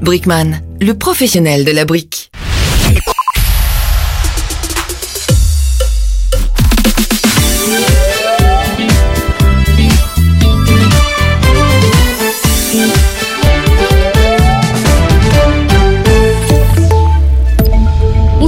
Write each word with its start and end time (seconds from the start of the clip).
Brickman, 0.00 0.60
le 0.80 0.94
professionnel 0.96 1.64
de 1.64 1.72
la 1.72 1.84
brique. 1.84 2.30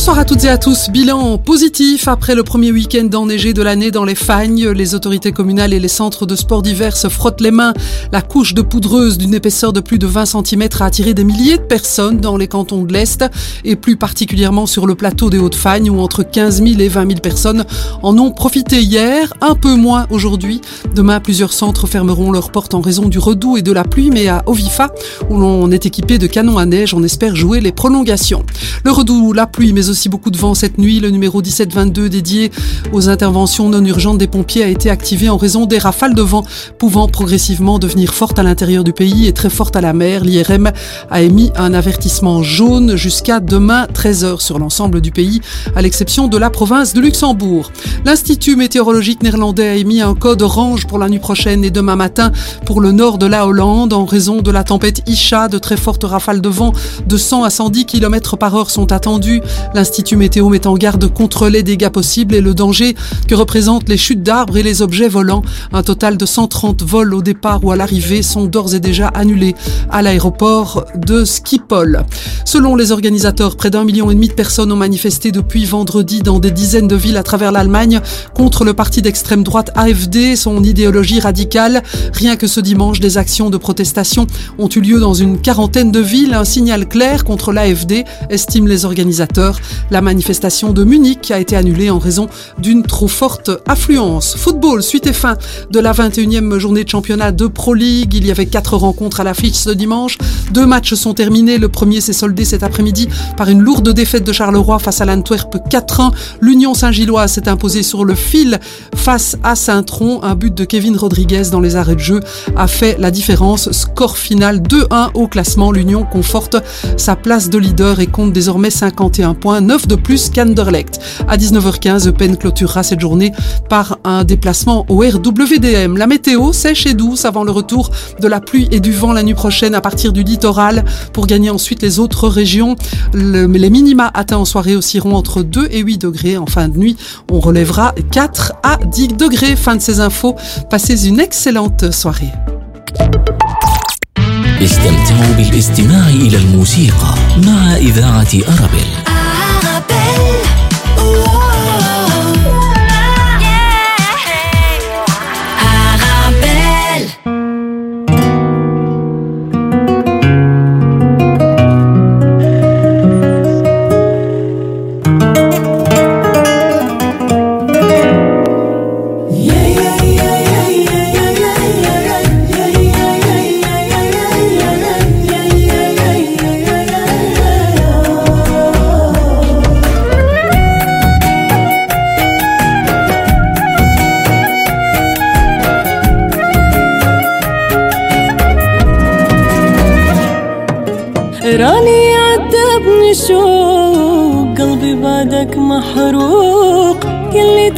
Bonsoir 0.02 0.18
à 0.18 0.24
toutes 0.24 0.42
et 0.42 0.48
à 0.48 0.58
tous. 0.58 0.90
Bilan 0.90 1.38
positif 1.38 2.08
après 2.08 2.34
le 2.34 2.42
premier 2.42 2.72
week-end 2.72 3.08
enneigé 3.16 3.52
de 3.52 3.62
l'année 3.62 3.92
dans 3.92 4.04
les 4.04 4.16
Fagnes. 4.16 4.66
Les 4.70 4.96
autorités 4.96 5.30
communales 5.30 5.72
et 5.72 5.78
les 5.78 5.86
centres 5.86 6.26
de 6.26 6.34
sport 6.34 6.60
divers 6.60 6.96
se 6.96 7.06
frottent 7.06 7.40
les 7.40 7.52
mains. 7.52 7.72
La 8.10 8.20
couche 8.20 8.52
de 8.52 8.62
poudreuse 8.62 9.16
d'une 9.16 9.32
épaisseur 9.32 9.72
de 9.72 9.78
plus 9.78 10.00
de 10.00 10.08
20 10.08 10.26
cm 10.44 10.62
a 10.80 10.86
attiré 10.86 11.14
des 11.14 11.22
milliers 11.22 11.56
de 11.56 11.62
personnes 11.62 12.18
dans 12.18 12.36
les 12.36 12.48
cantons 12.48 12.82
de 12.82 12.92
l'Est 12.92 13.24
et 13.62 13.76
plus 13.76 13.96
particulièrement 13.96 14.66
sur 14.66 14.88
le 14.88 14.96
plateau 14.96 15.30
des 15.30 15.38
Hauts-de-Fagnes 15.38 15.88
où 15.88 16.00
entre 16.00 16.24
15 16.24 16.64
000 16.64 16.80
et 16.80 16.88
20 16.88 17.06
000 17.06 17.20
personnes 17.20 17.64
en 18.02 18.18
ont 18.18 18.32
profité 18.32 18.82
hier, 18.82 19.32
un 19.40 19.54
peu 19.54 19.76
moins 19.76 20.06
aujourd'hui. 20.10 20.62
Demain, 20.96 21.20
plusieurs 21.20 21.52
centres 21.52 21.86
fermeront 21.86 22.32
leurs 22.32 22.50
portes 22.50 22.74
en 22.74 22.80
raison 22.80 23.06
du 23.08 23.20
redout 23.20 23.56
et 23.56 23.62
de 23.62 23.70
la 23.70 23.84
pluie, 23.84 24.10
mais 24.10 24.26
à 24.26 24.42
Ovifa, 24.46 24.90
où 25.30 25.38
l'on 25.38 25.70
est 25.70 25.86
équipé 25.86 26.18
de 26.18 26.26
canons 26.26 26.58
à 26.58 26.66
neige, 26.66 26.92
on 26.92 27.04
espère 27.04 27.36
jouer 27.36 27.60
les 27.60 27.70
prolongations. 27.70 28.42
Le 28.84 28.90
redoux, 28.90 29.32
la 29.32 29.46
pluie, 29.46 29.72
mais 29.72 29.88
aussi 29.88 29.91
aussi 29.92 30.08
beaucoup 30.08 30.30
de 30.30 30.36
vent 30.38 30.54
cette 30.54 30.78
nuit. 30.78 30.98
Le 31.00 31.10
numéro 31.10 31.38
1722 31.42 32.08
dédié 32.08 32.50
aux 32.94 33.08
interventions 33.10 33.68
non 33.68 33.84
urgentes 33.84 34.16
des 34.18 34.26
pompiers 34.26 34.64
a 34.64 34.68
été 34.68 34.88
activé 34.90 35.28
en 35.28 35.36
raison 35.36 35.66
des 35.66 35.76
rafales 35.78 36.14
de 36.14 36.22
vent 36.22 36.42
pouvant 36.78 37.06
progressivement 37.08 37.78
devenir 37.78 38.14
fortes 38.14 38.38
à 38.38 38.42
l'intérieur 38.42 38.82
du 38.84 38.92
pays 38.94 39.26
et 39.28 39.32
très 39.34 39.50
fortes 39.50 39.76
à 39.76 39.80
la 39.82 39.92
mer. 39.92 40.24
L'IRM 40.24 40.72
a 41.10 41.20
émis 41.22 41.52
un 41.56 41.74
avertissement 41.74 42.42
jaune 42.42 42.96
jusqu'à 42.96 43.38
demain 43.38 43.84
13h 43.94 44.40
sur 44.40 44.58
l'ensemble 44.58 45.02
du 45.02 45.10
pays, 45.10 45.40
à 45.76 45.82
l'exception 45.82 46.26
de 46.26 46.38
la 46.38 46.48
province 46.50 46.94
de 46.94 47.00
Luxembourg. 47.02 47.70
L'Institut 48.06 48.56
météorologique 48.56 49.22
néerlandais 49.22 49.68
a 49.68 49.74
émis 49.74 50.00
un 50.00 50.14
code 50.14 50.40
orange 50.40 50.86
pour 50.86 50.98
la 50.98 51.08
nuit 51.10 51.18
prochaine 51.18 51.64
et 51.64 51.70
demain 51.70 51.96
matin 51.96 52.32
pour 52.64 52.80
le 52.80 52.92
nord 52.92 53.18
de 53.18 53.26
la 53.26 53.46
Hollande 53.46 53.92
en 53.92 54.06
raison 54.06 54.40
de 54.40 54.50
la 54.50 54.64
tempête 54.64 55.02
Isha. 55.06 55.48
De 55.48 55.58
très 55.58 55.76
fortes 55.76 56.04
rafales 56.04 56.40
de 56.40 56.48
vent 56.48 56.72
de 57.06 57.16
100 57.18 57.44
à 57.44 57.50
110 57.50 57.84
km 57.84 58.38
par 58.38 58.56
heure 58.56 58.70
sont 58.70 58.90
attendues 58.90 59.40
l'Institut 59.82 60.14
Météo 60.16 60.48
met 60.48 60.64
en 60.68 60.74
garde 60.74 61.12
contre 61.12 61.48
les 61.48 61.64
dégâts 61.64 61.88
possibles 61.88 62.36
et 62.36 62.40
le 62.40 62.54
danger 62.54 62.94
que 63.26 63.34
représentent 63.34 63.88
les 63.88 63.96
chutes 63.96 64.22
d'arbres 64.22 64.56
et 64.56 64.62
les 64.62 64.80
objets 64.80 65.08
volants. 65.08 65.42
Un 65.72 65.82
total 65.82 66.16
de 66.16 66.24
130 66.24 66.84
vols 66.84 67.12
au 67.12 67.20
départ 67.20 67.58
ou 67.64 67.72
à 67.72 67.76
l'arrivée 67.76 68.22
sont 68.22 68.44
d'ores 68.44 68.76
et 68.76 68.78
déjà 68.80 69.08
annulés 69.08 69.56
à 69.90 70.00
l'aéroport 70.00 70.84
de 70.94 71.24
Schiphol. 71.24 72.04
Selon 72.44 72.76
les 72.76 72.92
organisateurs, 72.92 73.56
près 73.56 73.70
d'un 73.70 73.82
million 73.82 74.08
et 74.12 74.14
demi 74.14 74.28
de 74.28 74.34
personnes 74.34 74.70
ont 74.70 74.76
manifesté 74.76 75.32
depuis 75.32 75.64
vendredi 75.64 76.20
dans 76.22 76.38
des 76.38 76.52
dizaines 76.52 76.86
de 76.86 76.94
villes 76.94 77.16
à 77.16 77.24
travers 77.24 77.50
l'Allemagne 77.50 78.00
contre 78.36 78.64
le 78.64 78.74
parti 78.74 79.02
d'extrême 79.02 79.42
droite 79.42 79.72
AFD, 79.74 80.36
son 80.36 80.62
idéologie 80.62 81.18
radicale. 81.18 81.82
Rien 82.12 82.36
que 82.36 82.46
ce 82.46 82.60
dimanche, 82.60 83.00
des 83.00 83.18
actions 83.18 83.50
de 83.50 83.56
protestation 83.56 84.28
ont 84.60 84.68
eu 84.68 84.80
lieu 84.80 85.00
dans 85.00 85.14
une 85.14 85.40
quarantaine 85.40 85.90
de 85.90 85.98
villes. 85.98 86.34
Un 86.34 86.44
signal 86.44 86.86
clair 86.86 87.24
contre 87.24 87.50
l'AFD, 87.52 88.04
estiment 88.30 88.68
les 88.68 88.84
organisateurs. 88.84 89.58
La 89.90 90.00
manifestation 90.00 90.72
de 90.72 90.84
Munich 90.84 91.30
a 91.30 91.38
été 91.38 91.56
annulée 91.56 91.90
en 91.90 91.98
raison 91.98 92.28
d'une 92.58 92.82
trop 92.82 93.08
forte 93.08 93.50
affluence. 93.66 94.34
Football, 94.36 94.82
suite 94.82 95.06
et 95.06 95.12
fin 95.12 95.36
de 95.70 95.80
la 95.80 95.92
21e 95.92 96.58
journée 96.58 96.84
de 96.84 96.88
championnat 96.88 97.32
de 97.32 97.46
Pro 97.46 97.74
League. 97.74 98.14
Il 98.14 98.26
y 98.26 98.30
avait 98.30 98.46
quatre 98.46 98.76
rencontres 98.76 99.20
à 99.20 99.24
l'affiche 99.24 99.54
ce 99.56 99.70
dimanche. 99.70 100.18
Deux 100.52 100.66
matchs 100.66 100.94
sont 100.94 101.14
terminés. 101.14 101.58
Le 101.58 101.68
premier 101.68 102.00
s'est 102.00 102.12
soldé 102.12 102.44
cet 102.44 102.62
après-midi 102.62 103.08
par 103.36 103.48
une 103.48 103.60
lourde 103.60 103.90
défaite 103.92 104.24
de 104.24 104.32
Charleroi 104.32 104.78
face 104.78 105.00
à 105.00 105.04
l'Antwerp 105.04 105.50
4-1. 105.68 106.12
L'Union 106.40 106.74
Saint-Gilloise 106.74 107.32
s'est 107.32 107.48
imposée 107.48 107.82
sur 107.82 108.04
le 108.04 108.14
fil 108.14 108.60
face 108.94 109.36
à 109.42 109.54
Saint-Tron. 109.54 110.22
Un 110.22 110.34
but 110.34 110.54
de 110.54 110.64
Kevin 110.64 110.96
Rodriguez 110.96 111.44
dans 111.50 111.60
les 111.60 111.76
arrêts 111.76 111.94
de 111.96 112.00
jeu 112.00 112.20
a 112.56 112.66
fait 112.66 112.96
la 112.98 113.10
différence. 113.10 113.70
Score 113.72 114.16
final 114.16 114.60
2-1 114.62 115.10
au 115.14 115.28
classement. 115.28 115.70
L'Union 115.70 116.04
conforte 116.04 116.56
sa 116.96 117.14
place 117.16 117.50
de 117.50 117.58
leader 117.58 118.00
et 118.00 118.06
compte 118.06 118.32
désormais 118.32 118.70
51 118.70 119.34
points. 119.34 119.60
9 119.62 119.88
de 119.88 119.94
plus 119.94 120.28
qu'Anderlecht. 120.30 121.00
À 121.28 121.36
19h15, 121.36 122.08
Eupen 122.08 122.36
clôturera 122.36 122.82
cette 122.82 123.00
journée 123.00 123.32
par 123.68 123.98
un 124.04 124.24
déplacement 124.24 124.84
au 124.88 124.96
RWDM. 124.98 125.96
La 125.96 126.06
météo 126.06 126.52
sèche 126.52 126.86
et 126.86 126.94
douce 126.94 127.24
avant 127.24 127.44
le 127.44 127.50
retour 127.50 127.90
de 128.20 128.28
la 128.28 128.40
pluie 128.40 128.68
et 128.70 128.80
du 128.80 128.92
vent 128.92 129.12
la 129.12 129.22
nuit 129.22 129.34
prochaine 129.34 129.74
à 129.74 129.80
partir 129.80 130.12
du 130.12 130.22
littoral 130.22 130.84
pour 131.12 131.26
gagner 131.26 131.50
ensuite 131.50 131.82
les 131.82 131.98
autres 131.98 132.28
régions. 132.28 132.76
les 133.14 133.70
minima 133.70 134.10
atteints 134.12 134.38
en 134.38 134.44
soirée 134.44 134.76
oscilleront 134.76 135.14
entre 135.14 135.42
2 135.42 135.68
et 135.70 135.80
8 135.80 135.98
degrés. 135.98 136.36
En 136.36 136.46
fin 136.46 136.68
de 136.68 136.76
nuit, 136.76 136.96
on 137.30 137.40
relèvera 137.40 137.94
4 138.10 138.54
à 138.62 138.76
10 138.84 139.08
degrés. 139.08 139.56
Fin 139.56 139.76
de 139.76 139.80
ces 139.80 140.00
infos. 140.00 140.36
Passez 140.70 141.06
une 141.06 141.20
excellente 141.20 141.90
soirée. 141.92 142.28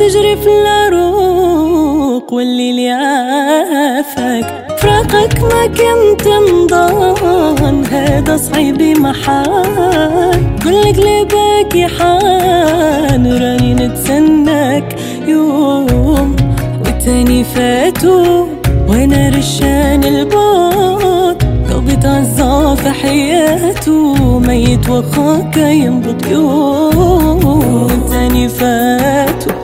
تجري 0.08 0.36
في 0.36 0.46
العروق 0.48 2.32
والليل 2.32 2.78
يافك 2.78 4.76
فراقك 4.78 5.40
ما 5.40 5.66
كنت 5.66 6.28
مضان 6.52 7.84
هذا 7.86 8.36
صعيب 8.36 8.82
محال 8.82 10.42
كل 10.64 10.82
قلبك 10.82 11.74
يحان 11.74 13.26
وراني 13.32 13.74
نتسناك 13.74 14.96
يوم 15.26 16.36
والتاني 16.84 17.44
فاتو 17.44 18.46
وانا 18.88 19.28
رشان 19.36 20.04
البوت 20.04 21.44
قلبي 21.72 22.08
عزا 22.08 22.74
في 22.74 22.90
حياته 22.90 24.14
ميت 24.38 24.88
وخاك 24.90 25.56
ينبض 25.56 26.26
يوم 26.26 27.46
والتاني 27.46 28.48
فاتو 28.48 29.63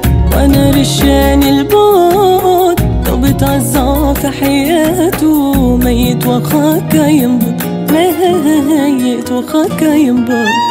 رشان 0.70 1.42
البعد 1.42 2.80
لو 3.08 3.16
بتعزى 3.16 4.14
في 4.20 4.28
حياته 4.28 5.76
ميت 5.76 6.26
وخاك 6.26 6.94
ينبض 6.94 7.62
ميت 7.92 9.32
وخاك 9.32 9.82
ينبض 9.82 10.69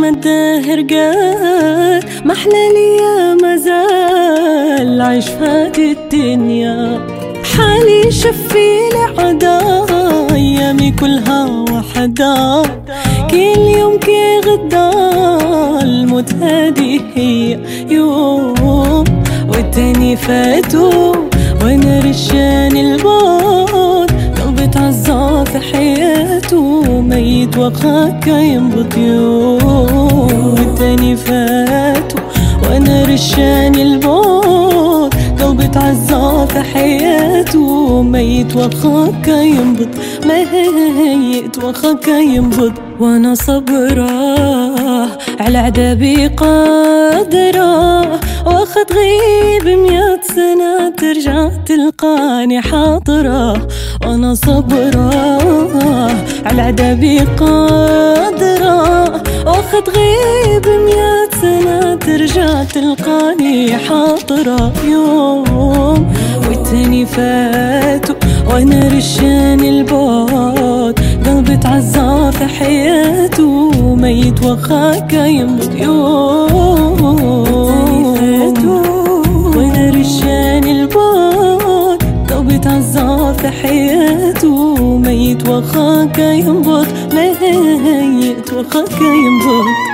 ما 0.00 0.08
الداهر 0.08 0.80
قال 0.80 2.00
ما 2.24 2.32
احلى 2.32 2.62
ليا 2.76 3.34
ما 3.42 3.56
زال 3.56 5.00
عيش 5.02 5.26
فات 5.28 5.78
الدنيا 5.78 7.06
حالي 7.56 8.12
شفي 8.12 8.78
لعدا 8.94 9.58
ايامي 10.34 10.90
كلها 11.00 11.44
وحدا 11.70 12.62
كل 13.30 13.58
يوم 13.78 13.98
كي 13.98 14.40
غدا 14.46 14.90
الموت 15.82 16.32
هادي 16.42 17.00
هي 17.14 17.58
يوم 17.90 19.04
والتاني 19.48 20.16
فاتو 20.16 21.12
وانا 21.64 22.00
رشان 22.00 22.76
الموت 22.76 24.10
قلبي 24.44 24.66
تعزى 24.66 25.44
في 25.52 25.58
حياتي 25.72 26.07
ميت 27.08 27.58
وقعك 27.58 28.26
ينبض 28.26 28.98
يوم 28.98 29.64
والتاني 30.44 31.16
فات 31.16 32.12
وانا 32.62 33.04
رشاني 33.04 33.82
البعد 33.82 35.10
قلبي 35.42 35.68
تعزى 35.68 36.46
في 36.48 36.60
حياته 36.74 38.02
ميت 38.02 38.56
وقعك 38.56 39.28
ينبط 39.28 39.88
ميت 40.26 41.58
وقعك 41.64 42.08
ينبط 42.08 42.72
وانا 43.00 43.34
صبره 43.34 44.10
على 45.40 45.58
عذابي 45.58 46.26
قادره 46.26 48.00
واخد 48.46 48.86
غيب 48.92 49.78
مئة 49.78 50.20
سنة 50.36 50.88
ترجع 50.96 51.48
تلقاني 51.66 52.60
حاضرة 52.60 53.68
وانا 54.06 54.34
صبرة 54.34 55.38
على 56.48 56.62
عذابي 56.62 57.18
قادرة 57.20 59.22
أخت 59.46 59.76
تغيب 59.86 60.66
مئة 60.80 61.30
سنة 61.42 61.94
ترجع 61.94 62.64
تلقاني 62.64 63.72
حاضرة 63.78 64.72
يوم 64.84 66.12
والتاني 66.48 67.06
فات 67.06 68.06
وأنا 68.50 68.88
رشان 68.96 69.60
البعد 69.60 70.94
قلبي 71.26 71.56
تعزى 71.56 72.30
في 72.38 72.46
حياته 72.46 73.70
ميت 73.94 74.42
وخاك 74.44 75.12
يموت 75.12 75.70
يوم 75.76 77.47
تحياته 83.42 84.76
ميت 84.98 85.48
وخاك 85.48 86.18
ينبض 86.18 86.86
ميت 87.14 88.52
وخاك 88.52 89.00
ينبض 89.00 89.87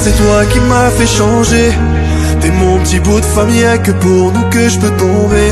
c'est 0.00 0.16
toi 0.16 0.46
qui 0.50 0.60
m'as 0.60 0.88
fait 0.90 1.06
changer. 1.06 1.70
T'es 2.40 2.50
mon 2.50 2.78
petit 2.80 2.98
bout 3.00 3.20
de 3.20 3.24
famille, 3.24 3.66
que 3.84 3.92
pour 3.92 4.32
nous 4.32 4.48
que 4.50 4.66
je 4.68 4.78
peux 4.78 4.90
tomber. 4.96 5.50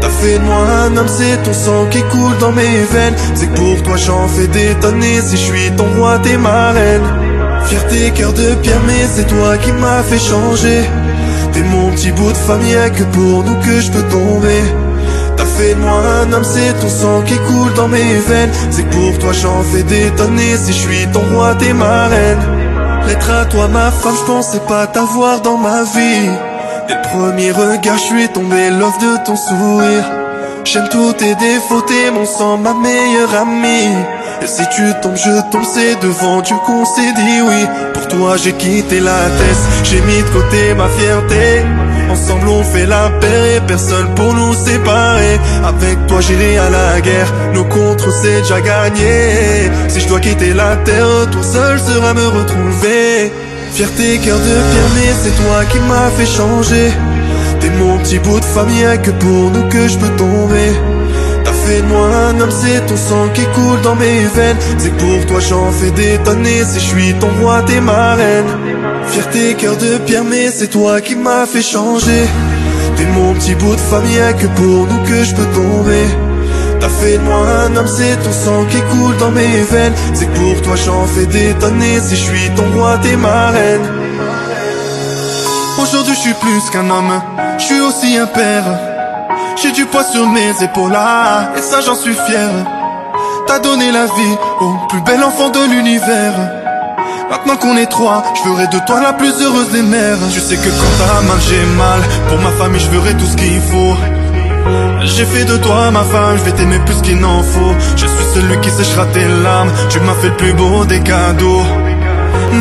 T'as 0.00 0.08
fait 0.08 0.38
de 0.38 0.44
moi 0.44 0.64
un 0.86 0.96
homme, 0.96 1.08
c'est 1.16 1.36
ton 1.42 1.52
sang 1.52 1.84
qui 1.90 2.00
coule 2.12 2.36
dans 2.40 2.52
mes 2.52 2.78
veines. 2.94 3.14
C'est 3.34 3.48
que 3.48 3.56
pour 3.58 3.82
toi 3.82 3.96
j'en 3.98 4.26
fais 4.28 4.46
des 4.46 4.72
si 5.22 5.36
je 5.36 5.44
suis 5.50 5.70
ton 5.76 5.86
roi, 5.98 6.18
t'es 6.22 6.38
ma 6.38 6.70
reine. 6.72 7.06
Fierté, 7.66 8.10
cœur 8.14 8.32
de 8.32 8.54
pierre, 8.62 8.80
mais 8.86 9.06
c'est 9.14 9.26
toi 9.26 9.58
qui 9.58 9.72
m'as 9.72 10.02
fait 10.02 10.18
changer. 10.18 10.82
T'es 11.52 11.60
mon 11.62 11.90
petit 11.90 12.12
bout 12.12 12.32
de 12.32 12.36
famille, 12.48 12.78
que 12.96 13.04
pour 13.16 13.44
nous 13.44 13.56
que 13.64 13.80
je 13.80 13.90
peux 13.90 14.04
tomber. 14.18 14.62
T'as 15.36 15.44
fait 15.44 15.74
de 15.74 15.80
moi 15.80 16.00
un 16.22 16.32
homme, 16.32 16.44
c'est 16.52 16.72
ton 16.80 16.88
sang 16.88 17.20
qui 17.26 17.36
coule 17.48 17.74
dans 17.74 17.88
mes 17.88 18.14
veines. 18.28 18.50
C'est 18.70 18.84
que 18.84 18.94
pour 18.94 19.18
toi 19.18 19.32
j'en 19.34 19.62
fais 19.70 19.82
des 19.82 20.10
si 20.56 20.72
je 20.72 20.78
suis 20.88 21.06
ton 21.12 21.20
roi, 21.34 21.54
t'es 21.58 21.74
ma 21.74 22.08
reine. 22.08 22.55
Être 23.10 23.30
à 23.30 23.44
toi 23.44 23.68
ma 23.68 23.90
femme, 23.92 24.14
je 24.16 24.24
pensais 24.26 24.58
pas 24.66 24.86
t'avoir 24.88 25.40
dans 25.40 25.56
ma 25.56 25.84
vie 25.84 26.28
Des 26.88 26.96
premiers 27.10 27.52
regards, 27.52 27.96
je 27.98 28.02
suis 28.02 28.28
tombé 28.28 28.68
love 28.70 28.98
de 28.98 29.24
ton 29.24 29.36
sourire 29.36 30.02
J'aime 30.64 30.88
tous 30.90 31.12
tes 31.12 31.34
défauts, 31.36 31.82
t'es 31.82 32.10
mon 32.10 32.24
sang, 32.26 32.56
ma 32.58 32.74
meilleure 32.74 33.32
amie 33.42 33.94
Et 34.42 34.46
si 34.48 34.62
tu 34.74 34.82
tombes, 35.02 35.16
je 35.16 35.50
tombe, 35.52 35.62
c'est 35.62 35.94
devant 36.02 36.40
Dieu 36.40 36.56
qu'on 36.66 36.84
s'est 36.84 37.12
dit 37.14 37.42
oui 37.42 37.66
Pour 37.94 38.08
toi 38.08 38.36
j'ai 38.36 38.52
quitté 38.54 38.98
la 38.98 39.26
tête, 39.38 39.56
j'ai 39.84 40.00
mis 40.00 40.20
de 40.22 40.28
côté 40.30 40.74
ma 40.74 40.88
fierté 40.88 41.62
Ensemble 42.10 42.48
on 42.50 42.62
fait 42.62 42.86
la 42.86 43.10
paix, 43.20 43.60
personne 43.66 44.08
pour 44.14 44.32
nous 44.32 44.54
séparer 44.54 45.40
Avec 45.64 46.06
toi 46.06 46.20
j'irai 46.20 46.56
à 46.56 46.70
la 46.70 47.00
guerre, 47.00 47.32
nos 47.52 47.64
contres 47.64 48.12
c'est 48.12 48.42
déjà 48.42 48.60
gagné 48.60 49.70
Si 49.88 50.00
je 50.00 50.08
dois 50.08 50.20
quitter 50.20 50.54
la 50.54 50.76
terre, 50.84 51.28
toi 51.32 51.42
seul 51.42 51.80
sera 51.80 52.14
me 52.14 52.26
retrouver 52.28 53.32
Fierté, 53.72 54.18
cœur 54.18 54.38
de 54.38 54.54
pierre, 54.70 55.16
c'est 55.22 55.36
toi 55.42 55.64
qui 55.68 55.78
m'as 55.80 56.10
fait 56.10 56.26
changer 56.26 56.92
T'es 57.60 57.70
mon 57.70 57.98
petit 57.98 58.18
bout 58.20 58.38
de 58.40 58.44
famille, 58.44 58.86
que 59.02 59.10
pour 59.10 59.50
nous 59.50 59.68
que 59.68 59.88
je 59.88 59.98
peux 59.98 60.14
tomber 60.16 60.70
T'as 61.44 61.52
fait 61.52 61.82
de 61.82 61.86
moi 61.88 62.06
un 62.30 62.40
homme, 62.40 62.50
c'est 62.52 62.86
ton 62.86 62.96
sang 62.96 63.26
qui 63.34 63.42
coule 63.54 63.80
dans 63.82 63.96
mes 63.96 64.20
veines 64.36 64.56
C'est 64.78 64.96
pour 64.96 65.26
toi 65.26 65.40
j'en 65.40 65.70
fais 65.72 65.90
des 65.90 66.18
si 66.66 66.80
je 66.80 66.84
suis 66.84 67.14
ton 67.14 67.28
roi, 67.42 67.62
t'es 67.66 67.80
ma 67.80 68.14
reine 68.14 68.75
Fierté, 69.08 69.54
cœur 69.54 69.76
de 69.76 69.98
pierre, 70.06 70.24
mais 70.24 70.50
c'est 70.50 70.68
toi 70.68 71.00
qui 71.00 71.14
m'as 71.14 71.46
fait 71.46 71.62
changer. 71.62 72.26
T'es 72.96 73.06
mon 73.06 73.34
petit 73.34 73.54
bout 73.54 73.74
de 73.74 73.80
famille, 73.80 74.20
que 74.38 74.46
pour 74.48 74.86
nous 74.86 75.02
que 75.04 75.22
je 75.24 75.34
peux 75.34 75.46
tomber. 75.54 76.04
T'as 76.80 76.88
fait 76.88 77.18
de 77.18 77.22
moi 77.22 77.36
un 77.64 77.76
homme, 77.76 77.86
c'est 77.86 78.16
ton 78.22 78.32
sang 78.32 78.64
qui 78.68 78.80
coule 78.90 79.16
dans 79.18 79.30
mes 79.30 79.62
veines. 79.70 79.94
C'est 80.12 80.30
pour 80.32 80.60
toi 80.62 80.74
j'en 80.84 81.04
fais 81.06 81.26
des 81.26 81.54
tonneries. 81.54 82.00
Si 82.00 82.16
je 82.16 82.30
suis 82.34 82.50
ton 82.56 82.64
roi, 82.76 82.98
t'es 83.02 83.16
ma 83.16 83.48
reine. 83.50 83.86
Aujourd'hui 85.80 86.14
je 86.14 86.20
suis 86.20 86.34
plus 86.34 86.70
qu'un 86.72 86.88
homme, 86.90 87.20
je 87.58 87.64
suis 87.64 87.80
aussi 87.80 88.18
un 88.18 88.26
père. 88.26 88.64
J'ai 89.62 89.72
du 89.72 89.86
poids 89.86 90.04
sur 90.04 90.26
mes 90.28 90.50
épaules, 90.62 90.92
ah, 90.94 91.50
et 91.56 91.62
ça 91.62 91.80
j'en 91.80 91.94
suis 91.94 92.14
fier. 92.14 92.50
T'as 93.46 93.58
donné 93.60 93.92
la 93.92 94.06
vie 94.06 94.36
au 94.60 94.74
plus 94.88 95.00
bel 95.02 95.22
enfant 95.22 95.50
de 95.50 95.60
l'univers. 95.70 96.55
Maintenant 97.28 97.56
qu'on 97.56 97.76
est 97.76 97.86
trois, 97.86 98.22
je 98.36 98.48
ferai 98.48 98.66
de 98.68 98.78
toi 98.86 99.00
la 99.02 99.12
plus 99.12 99.32
heureuse 99.42 99.70
des 99.72 99.82
mères. 99.82 100.18
Tu 100.32 100.38
sais 100.40 100.56
que 100.56 100.68
quand 100.68 100.94
t'as 100.98 101.22
mal, 101.22 101.38
j'ai 101.48 101.64
mal. 101.76 102.00
Pour 102.28 102.38
ma 102.38 102.50
famille, 102.52 102.80
je 102.80 102.86
ferai 102.88 103.14
tout 103.14 103.26
ce 103.26 103.36
qu'il 103.36 103.60
faut. 103.60 103.96
J'ai 105.02 105.24
fait 105.24 105.44
de 105.44 105.56
toi 105.56 105.90
ma 105.90 106.02
femme, 106.04 106.36
je 106.38 106.42
vais 106.44 106.52
t'aimer 106.52 106.78
plus 106.86 107.00
qu'il 107.02 107.18
n'en 107.18 107.42
faut. 107.42 107.74
Je 107.96 108.06
suis 108.06 108.24
celui 108.34 108.58
qui 108.60 108.70
séchera 108.70 109.06
tes 109.06 109.24
larmes. 109.42 109.70
Tu 109.88 109.98
m'as 110.00 110.14
fait 110.14 110.28
le 110.28 110.36
plus 110.36 110.52
beau 110.54 110.84
des 110.84 111.00
cadeaux. 111.00 111.62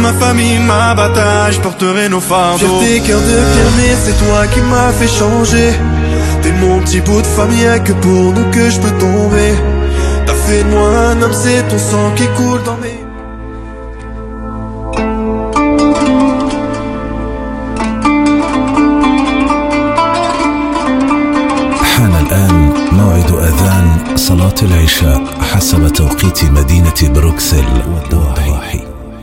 Ma 0.02 0.14
famille, 0.14 0.58
ma 0.60 0.96
bataille, 0.96 1.54
je 1.54 1.60
porterai 1.60 2.10
nos 2.10 2.20
fardeaux. 2.20 2.80
des 2.82 3.02
cœurs 3.02 3.20
de 3.20 3.26
pierre, 3.26 3.98
c'est 4.04 4.18
toi 4.18 4.48
qui 4.48 4.62
m'as 4.62 4.92
fait 4.94 5.08
changer. 5.08 5.74
T'es 6.42 6.52
mon 6.54 6.80
petit 6.80 7.02
bout 7.02 7.22
de 7.22 7.28
famille, 7.28 7.68
que 7.84 7.94
pour 7.94 8.34
nous 8.34 8.50
que 8.52 8.70
je 8.72 8.80
peux 8.80 8.92
tomber. 8.98 9.54
T'as 10.26 10.34
fait 10.34 10.64
de 10.64 10.70
moi 10.70 10.88
un 11.12 11.22
homme, 11.22 11.34
c'est 11.34 11.68
ton 11.68 11.78
sang 11.78 12.12
qui 12.18 12.28
coule 12.36 12.64
dans 12.64 12.78
mes. 12.78 13.05
صلاة 24.56 24.72
العشاء 24.76 25.42
حسب 25.42 25.88
توقيت 25.94 26.46
مدينة 26.46 27.14
بروكسل 27.16 27.66
والضواحي 27.90 28.80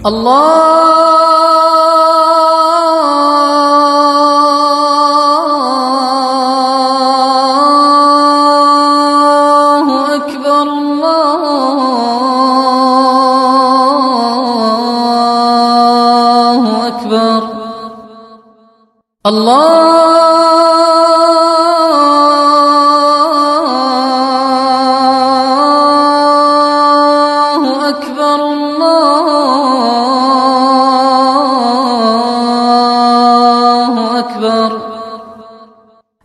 الله 0.07 1.32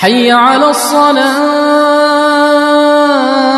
حي 0.00 0.30
على 0.32 0.66
الصلاه 0.70 3.57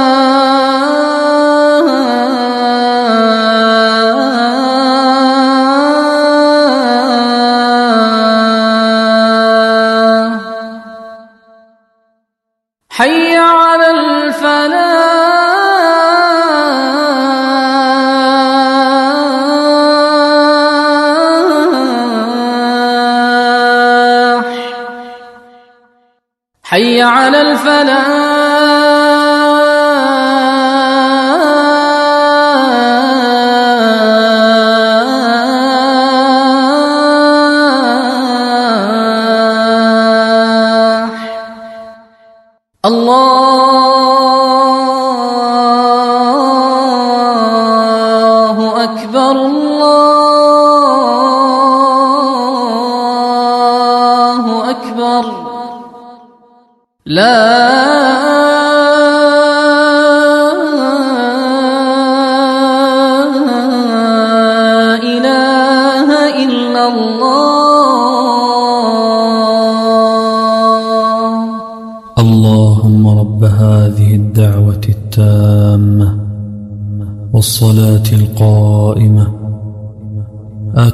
عمل 27.40 27.56
فلا 27.56 28.29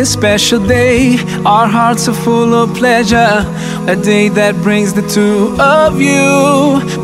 this 0.00 0.14
special 0.14 0.58
day. 0.66 1.18
Our 1.44 1.66
hearts 1.68 2.08
are 2.08 2.14
full 2.14 2.54
of 2.54 2.74
pleasure. 2.74 3.32
A 3.94 3.94
day 3.94 4.28
that 4.40 4.54
brings 4.66 4.94
the 4.94 5.06
two 5.16 5.34
of 5.60 6.00
you 6.00 6.32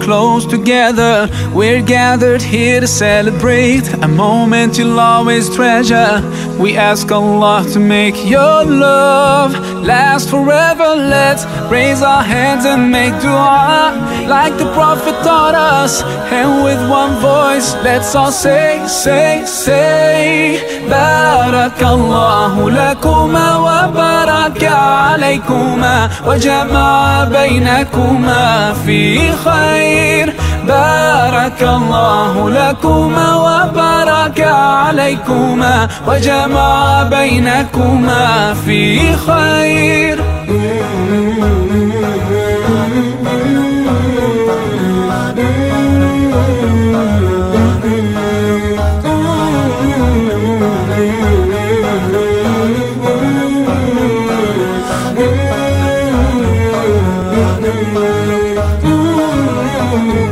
close 0.01 0.47
together. 0.47 1.29
We're 1.53 1.83
gathered 1.83 2.41
here 2.41 2.81
to 2.81 2.87
celebrate 2.87 3.87
a 4.09 4.09
moment 4.09 4.79
you'll 4.79 4.99
always 4.99 5.55
treasure. 5.55 6.15
We 6.59 6.75
ask 6.75 7.13
Allah 7.13 7.67
to 7.75 7.79
make 7.79 8.17
your 8.25 8.65
love 8.65 9.53
last 9.85 10.31
forever. 10.31 10.95
Let's 10.97 11.45
raise 11.71 12.01
our 12.03 12.23
hands 12.23 12.65
and 12.65 12.91
make 12.91 13.13
dua 13.21 13.93
like 14.27 14.57
the 14.57 14.69
Prophet 14.73 15.17
taught 15.23 15.55
us. 15.55 16.03
And 16.33 16.65
with 16.65 16.81
one 16.89 17.21
voice, 17.21 17.75
let's 17.85 18.15
all 18.15 18.33
say, 18.33 18.81
say, 18.89 19.45
say, 19.45 20.61
Barakallahu 20.89 22.73
lakuma 22.81 23.47
wa 23.61 23.93
baraka 24.01 24.77
alaykuma 25.13 25.95
wa 26.29 26.35
jama'a 26.47 27.29
baynakuma 27.37 28.75
fi 28.87 29.29
khair. 29.45 30.27
بارك 31.49 31.63
الله 31.63 32.51
لكما 32.51 33.35
وبارك 33.71 34.41
عليكما 34.41 35.89
وجمع 36.09 37.03
بينكما 37.03 38.55
في 38.67 39.13
خير 39.17 40.19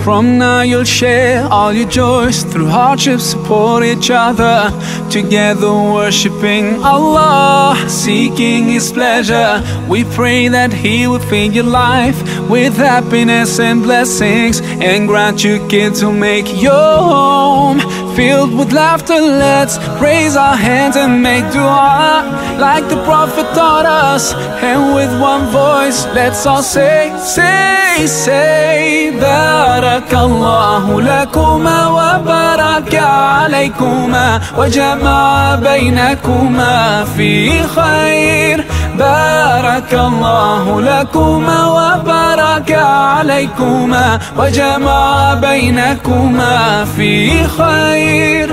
From 0.04 0.36
now 0.36 0.60
you'll 0.60 0.84
share 0.84 1.42
all 1.46 1.72
your 1.72 1.88
joys 1.88 2.42
Through 2.42 2.66
hardship 2.66 3.20
support 3.20 3.84
each 3.84 4.10
other 4.10 4.70
Together 5.08 5.68
worshipping 5.72 6.84
Allah 6.84 7.74
Seeking 7.88 8.64
His 8.66 8.92
pleasure 8.92 9.62
We 9.88 10.04
pray 10.04 10.48
that 10.48 10.74
He 10.74 11.06
will 11.06 11.20
fill 11.20 11.50
your 11.50 11.64
life 11.64 12.20
With 12.50 12.76
happiness 12.76 13.58
and 13.58 13.82
blessings 13.82 14.60
And 14.60 15.08
grant 15.08 15.42
you 15.42 15.66
kids 15.68 16.02
who 16.02 16.12
make 16.12 16.52
your 16.60 16.74
home 17.10 18.03
Filled 18.14 18.54
with 18.56 18.70
laughter, 18.72 19.20
let's 19.20 19.76
raise 20.00 20.36
our 20.36 20.54
hands 20.56 20.94
and 20.96 21.20
make 21.20 21.42
dua 21.52 22.22
like 22.60 22.88
the 22.88 23.02
Prophet 23.04 23.42
taught 23.58 23.86
us. 23.86 24.32
And 24.62 24.94
with 24.94 25.10
one 25.20 25.50
voice, 25.50 26.06
let's 26.14 26.46
all 26.46 26.62
say, 26.62 27.10
say, 27.18 28.06
say, 28.06 29.10
Barakallahu 29.14 30.94
lakuma 31.10 31.76
wa 31.92 32.22
baraka 32.22 33.08
alaykuma 33.48 34.56
wa 34.58 34.64
jama'a 34.66 35.58
baynakuma 35.60 37.06
fi 37.16 37.48
khair. 37.74 38.83
بارك 38.98 39.92
الله 39.94 40.80
لكما 40.80 41.60
وبارك 41.76 42.72
عليكما 42.84 44.18
وجمع 44.38 45.34
بينكما 45.34 46.84
في 46.96 47.44
خير 47.44 48.50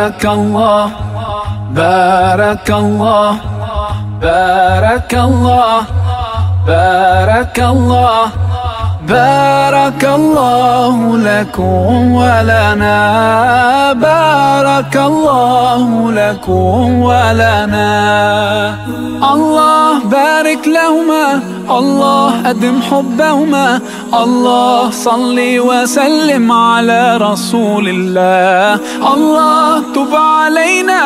بارك 0.00 0.26
الله 0.26 0.90
بارك 1.72 2.70
الله 2.70 3.32
بارك 4.22 5.14
الله 5.14 5.80
بارك 6.66 7.58
الله 7.60 8.20
بارك 9.08 10.04
الله 10.04 10.96
لكم 11.16 12.12
ولنا 12.12 12.98
بارك 13.92 14.96
الله 14.96 16.12
لكم 16.12 17.00
ولنا 17.00 17.90
الله 19.32 19.94
بارك 20.04 20.64
لهما 20.68 21.26
الله 21.70 22.50
أدم 22.50 22.80
حبهما 22.82 23.80
الله 24.14 24.90
صلي 24.90 25.60
وسلم 25.60 26.52
على 26.52 27.16
رسول 27.16 27.88
الله 27.88 28.78
الله 29.14 29.80
تب 29.94 30.14
علينا 30.14 31.02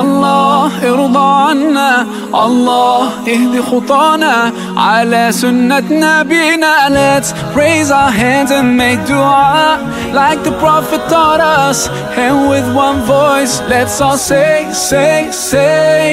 الله 0.00 0.68
ارضى 0.90 1.48
عنا 1.50 2.06
الله 2.34 3.08
اهدي 3.28 3.62
خطانا 3.70 4.52
على 4.76 5.28
سنة 5.30 5.82
نبينا 5.90 6.72
Let's 7.02 7.32
raise 7.54 7.90
our 7.90 8.10
hands 8.10 8.50
and 8.50 8.76
make 8.76 9.04
dua 9.06 9.78
Like 10.12 10.42
the 10.44 10.52
prophet 10.58 11.00
taught 11.08 11.40
us 11.40 11.88
And 12.22 12.48
with 12.50 12.66
one 12.74 12.98
voice 13.04 13.60
Let's 13.68 14.00
all 14.00 14.16
say, 14.18 14.68
say, 14.72 15.30
say 15.50 16.12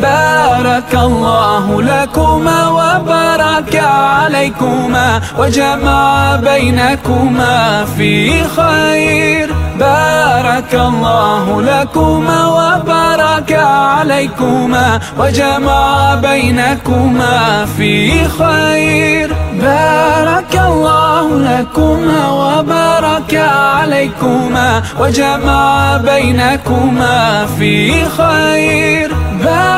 بارك 0.00 0.94
الله 0.94 1.82
لكما 1.82 2.68
وبارك 2.68 3.27
بارك 3.28 3.76
عليكما 3.84 5.20
وجمع 5.38 6.36
بينكما 6.36 7.84
في 7.98 8.44
خير 8.56 9.54
بارك 9.80 10.72
الله 10.74 11.62
لكما 11.62 12.40
وبارك 12.58 13.52
عليكما 13.52 15.00
وجمع 15.18 16.14
بينكما 16.14 17.66
في 17.78 17.94
خير 18.28 19.28
بارك 19.60 20.54
الله 20.54 21.24
لكما 21.50 22.20
وبارك 22.42 23.32
عليكما 23.62 24.82
وجمع 25.00 25.96
بينكما 25.96 27.46
في 27.58 28.04
خير 28.08 29.10
بارك 29.44 29.77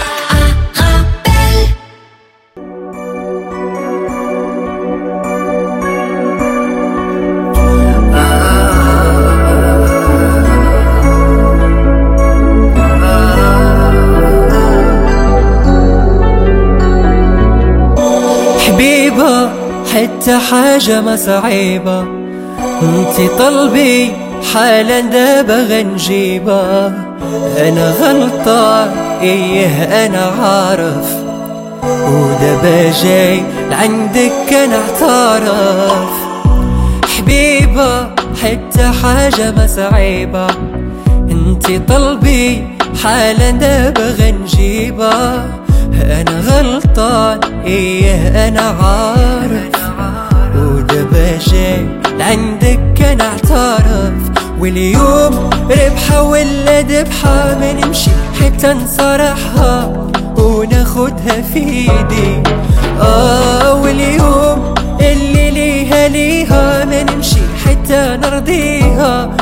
حتى 20.01 20.37
حاجة 20.37 21.01
ما 21.01 21.15
صعيبة 21.15 22.01
انتي 22.81 23.27
طلبي 23.39 24.11
حالا 24.53 24.99
دابا 24.99 25.55
غنجيبة 25.67 26.87
انا 27.57 27.93
غلطة 28.01 28.87
ايه 29.21 29.65
انا 30.05 30.21
عارف 30.23 31.09
ودابا 31.85 32.91
جاي 33.03 33.41
لعندك 33.71 34.53
اعترف 35.03 36.09
حبيبة 37.17 38.01
حتى 38.43 38.85
حاجة 39.03 39.51
ما 39.51 39.67
صعيبة 39.67 40.47
انتي 41.31 41.79
طلبي 41.79 42.67
حالا 43.03 43.49
دابا 43.51 44.15
غنجيبة 44.19 45.13
انا 46.01 46.41
غلطان 46.47 47.39
ايه 47.65 48.47
انا 48.47 48.61
عارف 48.61 49.80
بشاي 51.03 51.87
لعندك 52.17 52.79
كان 52.95 53.21
اعترف 53.21 54.13
واليوم 54.59 55.49
ربحة 55.71 56.21
ولا 56.21 56.81
ذبحة 56.81 57.57
ما 57.59 57.73
نمشي 57.73 58.11
حتى 58.43 58.67
نصرحها 58.67 59.93
وناخدها 60.37 61.41
في 61.53 61.59
ايدي 61.59 62.43
اه 63.01 63.81
واليوم 63.81 64.73
اللي 65.01 65.51
ليها 65.51 66.07
ليها 66.07 66.85
ما 66.85 67.03
نمشي 67.03 67.41
حتى 67.65 68.17
نرضيها 68.23 69.37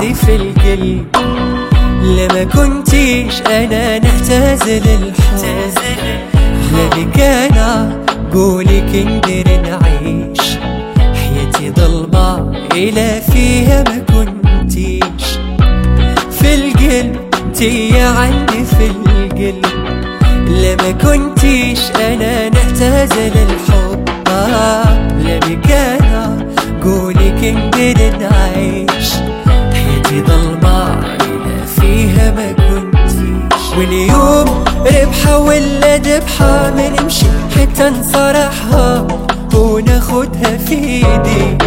عندي 0.00 0.14
في 0.14 0.36
الكل 0.36 0.98
لما 2.04 2.44
كنتيش 2.44 3.40
انا 3.46 3.98
نحتاز 3.98 4.68
للحب 4.68 5.38
لاني 6.72 7.06
انا 7.46 7.98
قولي 8.32 8.80
كندر 8.80 9.44
نعيش 9.46 10.56
حياتي 11.14 11.70
ضلمة 11.70 12.52
إلى 12.74 13.22
فيها 13.32 13.84
ما 13.88 13.98
كنتيش 14.24 15.24
في 16.30 16.54
القلب 16.54 17.16
تي 17.54 17.98
عندي 18.00 18.64
في 18.64 18.86
القلب 18.86 19.66
لما 20.50 20.90
كنتيش 21.02 21.78
أنا 21.96 22.48
للحب 22.48 23.35
ولد 35.60 36.22
بحامل 36.24 37.02
نمشي 37.02 37.26
حتى 37.60 37.82
نصارحها 37.88 39.06
وناخدها 39.54 40.56
في 40.66 40.74
ايدي 40.74 41.58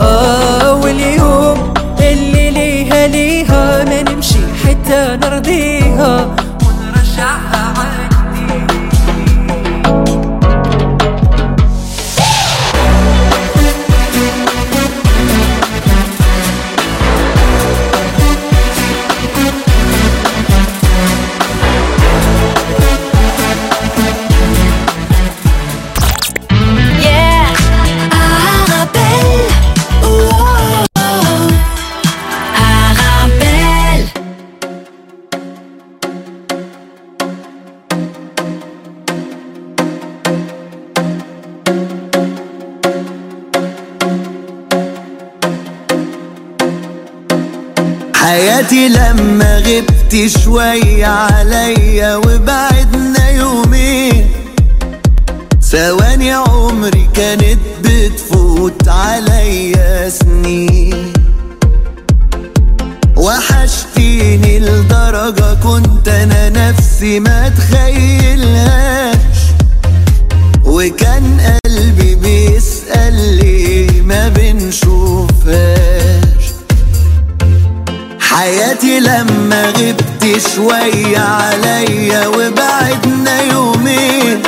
آه 0.00 0.59
حياتي 48.40 48.88
لما 48.88 49.56
غبت 49.58 50.32
شوية 50.44 51.06
عليا 51.06 52.16
وبعدنا 52.16 53.30
يومين 53.30 54.26
ثواني 55.70 56.32
عمري 56.32 57.08
كانت 57.14 57.58
بتفوت 57.84 58.88
عليا 58.88 60.08
سنين 60.08 61.12
وحشتيني 63.16 64.58
لدرجة 64.60 65.54
كنت 65.54 66.08
أنا 66.08 66.48
نفسي 66.48 67.20
ما 67.20 67.48
تخيلهاش 67.48 69.38
وكان 70.64 71.56
قلبي 71.66 72.14
بيسأل 72.14 73.36
ليه 73.38 74.02
ما 74.02 74.28
بنشوفهاش 74.28 75.89
حياتي 78.40 79.00
لما 79.00 79.66
غبت 79.78 80.40
شوية 80.56 81.18
عليا 81.18 82.28
وبعدنا 82.28 83.42
يومين 83.52 84.42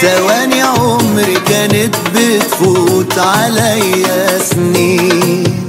ثواني 0.00 0.62
عمري 0.62 1.34
كانت 1.48 1.96
بتفوت 2.14 3.18
عليا 3.18 4.38
سنين 4.50 5.66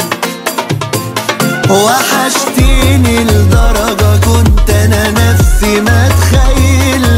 وحشتيني 1.70 3.24
لدرجة 3.24 4.18
كنت 4.26 4.70
أنا 4.70 5.10
نفسي 5.12 5.80
ما 5.82 6.10
تخيل 6.10 7.11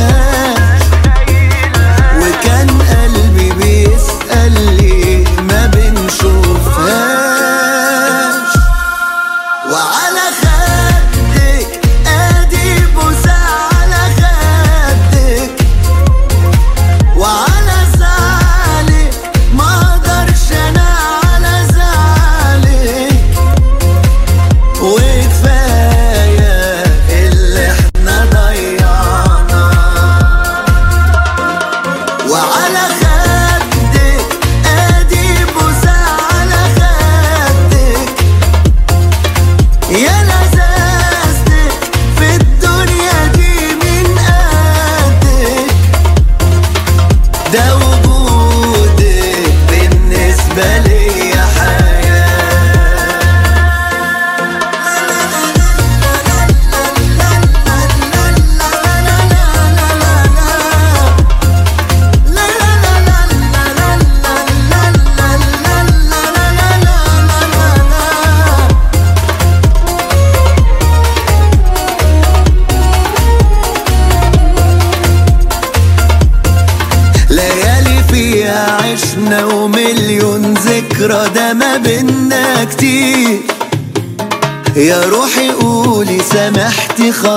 يا 84.84 85.02
روحي 85.04 85.52
قولي 85.52 86.20
سامحتي 86.20 87.12
خلاص 87.12 87.33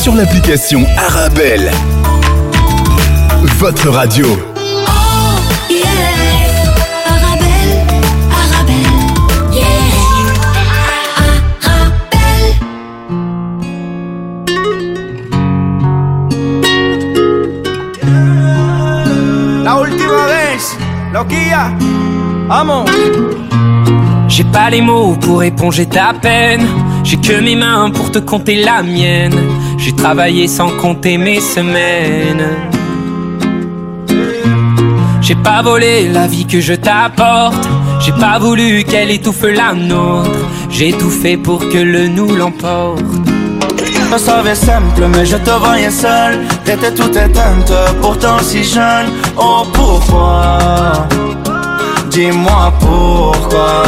sur 0.00 0.14
l'application 0.14 0.80
Arabelle. 0.96 1.70
Votre 3.58 3.90
radio. 3.90 4.24
Oh, 4.34 5.68
yes, 5.68 6.70
Arabelle, 7.06 8.00
Arabelle, 8.30 9.52
yeah. 9.52 10.30
Arabelle. 18.16 19.62
La 19.62 19.76
última 19.80 20.26
vez, 20.28 20.60
loquilla, 21.12 21.70
amo. 22.48 22.86
J'ai 24.28 24.44
pas 24.44 24.70
les 24.70 24.80
mots 24.80 25.14
pour 25.20 25.42
éponger 25.42 25.84
ta 25.84 26.14
peine. 26.14 26.66
J'ai 27.04 27.16
que 27.18 27.38
mes 27.42 27.56
mains 27.56 27.90
pour 27.90 28.10
te 28.10 28.18
compter 28.18 28.62
la 28.62 28.82
mienne. 28.82 29.34
J'ai 29.80 29.92
travaillé 29.94 30.46
sans 30.46 30.68
compter 30.76 31.16
mes 31.16 31.40
semaines. 31.40 32.46
J'ai 35.22 35.34
pas 35.34 35.62
volé 35.62 36.06
la 36.06 36.26
vie 36.26 36.44
que 36.44 36.60
je 36.60 36.74
t'apporte. 36.74 37.66
J'ai 38.00 38.12
pas 38.12 38.38
voulu 38.38 38.84
qu'elle 38.84 39.10
étouffe 39.10 39.42
la 39.44 39.72
nôtre. 39.72 40.28
J'ai 40.70 40.92
tout 40.92 41.08
fait 41.08 41.38
pour 41.38 41.60
que 41.60 41.78
le 41.78 42.08
nous 42.08 42.30
l'emporte. 42.36 43.02
me 44.12 44.18
savait 44.18 44.54
simple, 44.54 45.06
mais 45.16 45.24
je 45.24 45.38
te 45.38 45.50
voyais 45.50 45.90
seul. 45.90 46.40
T'étais 46.62 46.92
tout 46.92 47.10
éteinte, 47.16 47.72
pourtant 48.02 48.38
si 48.42 48.62
jeune. 48.62 49.06
Oh 49.38 49.62
pourquoi? 49.72 51.08
Dis-moi 52.10 52.72
pourquoi 52.80 53.84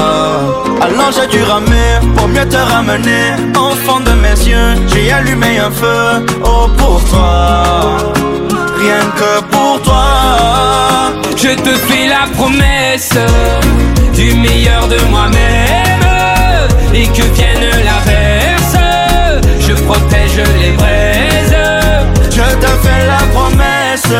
Alors 0.81 1.11
j'ai 1.13 1.27
dû 1.27 1.43
ramer 1.43 1.99
pour 2.15 2.29
mieux 2.29 2.49
te 2.49 2.57
ramener 2.57 3.31
Enfant 3.57 3.99
de 3.99 4.13
mes 4.13 4.41
yeux, 4.49 4.77
j'ai 4.93 5.11
allumé 5.11 5.59
un 5.59 5.71
feu 5.73 6.25
Oh 6.45 6.69
pour 6.79 7.03
toi, 7.11 7.99
rien 8.79 9.03
que 9.17 9.43
pour 9.51 9.81
toi 9.83 10.05
Je 11.37 11.49
te 11.49 11.71
fais 11.71 12.07
la 12.07 12.31
promesse 12.37 13.11
Du 14.15 14.35
meilleur 14.37 14.87
de 14.87 15.01
moi-même 15.11 16.95
Et 16.95 17.09
que 17.09 17.23
vienne 17.35 17.71
la 17.85 18.13
Je 19.59 19.73
protège 19.83 20.37
les 20.61 20.71
braises 20.73 21.61
Je 22.31 22.39
te 22.39 22.73
fais 22.87 23.07
la 23.09 23.33
promesse 23.35 24.15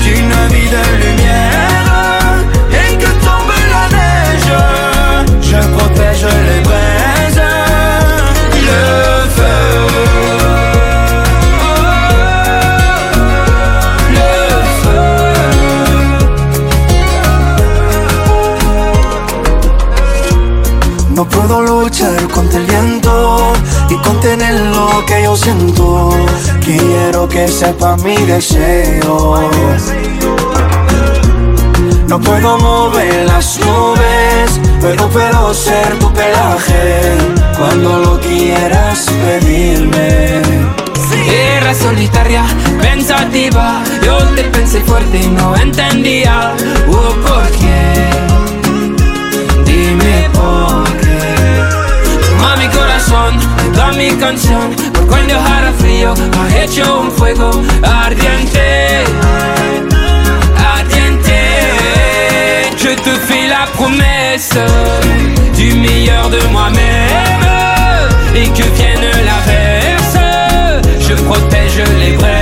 D'une 0.00 0.30
vie 0.48 0.68
de 0.68 0.96
lumière 0.98 1.13
No 21.16 21.24
puedo 21.28 21.62
luchar 21.62 22.26
contra 22.28 22.58
el 22.58 22.66
viento 22.66 23.52
y 23.88 23.94
contener 23.98 24.54
lo 24.74 25.04
que 25.06 25.22
yo 25.22 25.36
siento. 25.36 26.10
Quiero 26.60 27.28
que 27.28 27.46
sepa 27.46 27.96
mi 27.98 28.16
deseo. 28.16 29.48
No 32.08 32.20
puedo 32.20 32.58
mover 32.58 33.26
las 33.26 33.58
nubes 33.60 34.13
pero 34.86 35.54
ser 35.54 35.98
tu 35.98 36.12
pelaje 36.12 37.16
cuando 37.56 37.98
lo 38.00 38.20
quieras 38.20 39.06
pedirme. 39.08 40.42
Guerra 41.24 41.72
solitaria, 41.72 42.44
pensativa. 42.82 43.82
Yo 44.04 44.18
te 44.36 44.42
pensé 44.44 44.82
fuerte 44.82 45.20
y 45.22 45.28
no 45.28 45.56
entendía. 45.56 46.52
Oh, 46.86 47.14
¿Por 47.26 47.46
qué? 47.62 47.84
Dime 49.64 50.28
por 50.34 50.84
qué. 51.00 51.62
Toma 52.26 52.56
mi 52.56 52.68
corazón, 52.68 53.32
da 53.74 53.90
mi 53.92 54.10
canción. 54.16 54.68
Por 54.92 55.06
cuando 55.06 55.34
hará 55.40 55.72
frío, 55.78 56.12
Has 56.42 56.52
hecho 56.62 57.00
un 57.00 57.10
fuego 57.10 57.50
ardiente. 57.82 59.04
Ardiente. 60.76 62.68
Yo 62.78 62.94
te 62.96 63.12
fais 63.26 63.48
la 63.48 63.66
promesse. 63.78 64.23
du 65.56 65.74
meilleur 65.74 66.28
de 66.30 66.38
moi-même 66.52 66.76
et 68.36 68.48
que 68.50 68.62
vienne 68.76 69.00
l'inverse, 69.00 70.18
je 71.00 71.14
protège 71.14 71.80
les 71.98 72.16
vrais. 72.16 72.33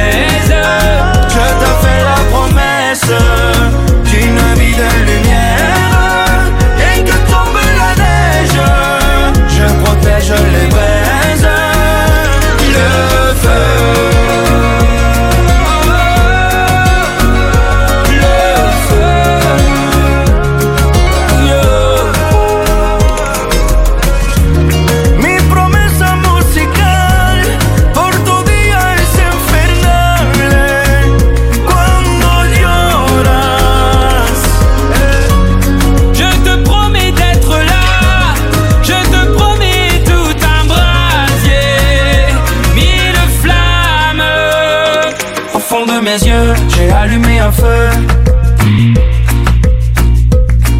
yeux, 46.20 46.52
j'ai 46.68 46.90
allumé 46.90 47.38
un 47.38 47.50
feu. 47.50 47.88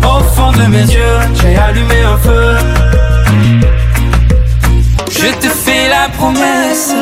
Au 0.05 0.21
fond 0.35 0.53
de 0.53 0.67
mes 0.67 0.83
yeux, 0.93 1.19
j'ai 1.41 1.57
allumé 1.57 2.03
un 2.05 2.17
feu. 2.19 2.57
Je 5.11 5.31
te 5.41 5.47
fais 5.49 5.89
la 5.89 6.09
promesse 6.19 6.93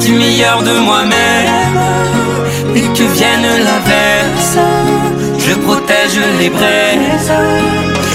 du 0.00 0.12
meilleur 0.12 0.62
de 0.62 0.78
moi-même. 0.78 1.76
Et 2.74 2.80
que 2.82 3.02
vienne 3.14 3.42
l'inverse 3.42 4.58
je 5.38 5.54
protège 5.54 6.18
les 6.40 6.50
braises. 6.50 7.32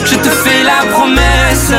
Je 0.03 0.15
te 0.15 0.27
fais 0.29 0.63
la 0.63 0.91
promesse 0.91 1.71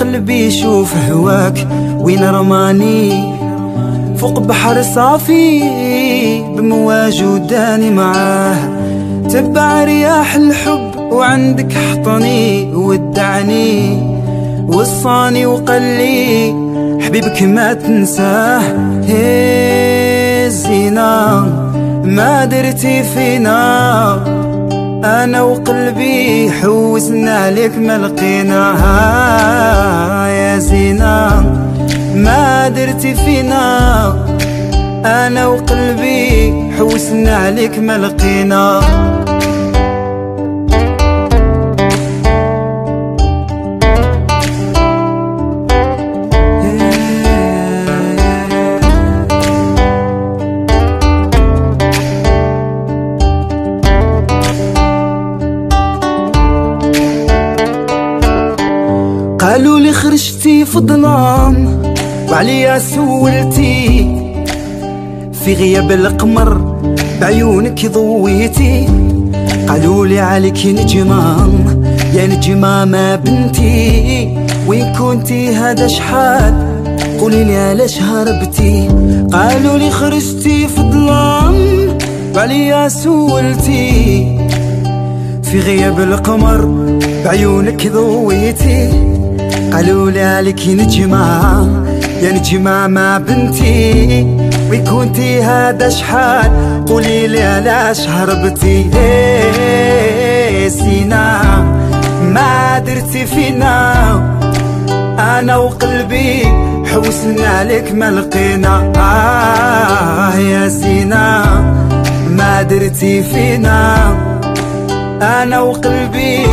قلبي 0.00 0.46
يشوف 0.46 0.94
هواك 1.10 1.66
وين 1.98 2.24
رماني 2.24 3.12
فوق 4.16 4.38
بحر 4.40 4.82
صافي 4.94 5.60
بمواج 6.56 7.22
وداني 7.22 7.90
معاه 7.90 8.56
تبع 9.28 9.84
رياح 9.84 10.34
الحب 10.34 10.96
وعندك 11.12 11.72
حطني 11.72 12.74
ودعني 12.76 13.98
وصاني 14.68 15.46
وقلي 15.46 16.54
حبيبك 17.00 17.42
ما 17.42 17.72
تنساه 17.74 18.60
هي 19.08 20.46
الزينة 20.46 21.22
ما 22.04 22.44
درتي 22.44 23.02
فينا 23.02 23.88
انا 25.04 25.42
وقلبي 25.42 26.50
حوسنا 26.50 27.50
لك 27.50 27.78
ما 27.78 27.98
لقيناها 27.98 28.94
يا 30.28 30.58
زينة 30.58 31.28
ما 32.14 32.68
درتي 32.68 33.14
فينا 33.14 34.14
انا 35.04 35.46
وقلبي 35.46 36.52
حوسنا 36.78 37.50
لك 37.50 37.78
ما 37.78 37.98
لقيناها 37.98 39.17
عليا 62.38 62.78
سولتي 62.78 64.10
في 65.32 65.54
غياب 65.54 65.90
القمر 65.92 66.60
بعيونك 67.20 67.86
ضويتي 67.86 68.86
قالوا 69.68 70.06
لي 70.06 70.20
عليك 70.20 70.66
نجمة 70.66 71.48
يا 72.14 72.26
نجمة 72.26 72.84
ما 72.84 73.16
بنتي 73.16 74.36
وين 74.66 74.92
كنتي 74.92 75.48
هذا 75.54 75.86
شحال 75.86 76.54
قولي 77.20 77.44
لي 77.44 77.56
علاش 77.56 78.02
هربتي 78.02 78.88
قالوا 79.32 79.78
لي 79.78 79.90
خرجتي 79.90 80.68
في 80.68 80.78
الظلام 80.78 81.54
وعليا 82.36 82.88
سولتي 82.88 84.38
في 85.42 85.60
غياب 85.60 86.00
القمر 86.00 86.64
بعيونك 87.24 87.86
ضويتي 87.92 88.90
قالوا 89.72 90.10
لي 90.10 90.22
عليك 90.22 90.68
نجمه 90.68 91.87
يا 92.22 92.32
نجمة 92.32 92.86
مع 92.86 93.18
بنتي 93.18 94.26
وكنتي 94.70 95.42
هذا 95.42 95.88
شحال 95.88 96.84
قولي 96.88 97.26
لي 97.26 97.42
علاش 97.42 98.08
هربتي 98.08 98.90
ايه 98.96 100.68
سينا 100.68 101.40
ما 102.22 102.78
درتي 102.78 103.26
فينا 103.26 103.92
انا 105.18 105.56
وقلبي 105.56 106.42
حوسنا 106.92 107.48
عليك 107.48 107.92
ما 107.94 108.10
لقينا 108.10 108.92
آه 108.96 110.38
يا 110.38 110.68
سينا 110.68 111.42
ما 112.30 112.62
درتي 112.62 113.22
فينا 113.22 113.96
انا 115.22 115.60
وقلبي 115.60 116.46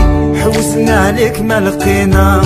حوسنا 0.43 0.99
عليك 0.99 1.41
ما 1.41 1.59
لقينا 1.59 2.41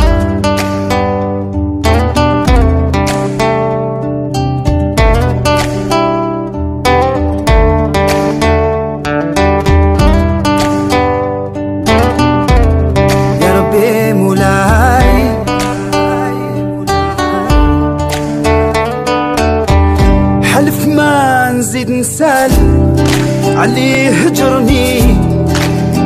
علي 23.59 24.09
هجرني 24.09 25.15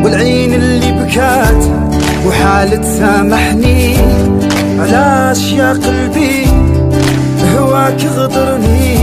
والعين 0.04 0.54
اللي 0.54 0.92
بكات 0.92 1.64
وحالة 2.28 2.82
سامحني 2.82 3.98
علاش 4.80 5.52
يا 5.54 5.74
قلبي 5.74 6.46
هواك 7.58 8.06
غدرني 8.18 8.98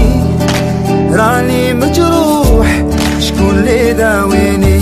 راني 1.12 1.74
مجروح 1.74 2.82
شكون 3.20 3.60
لي 3.60 3.92
داويني 3.92 4.80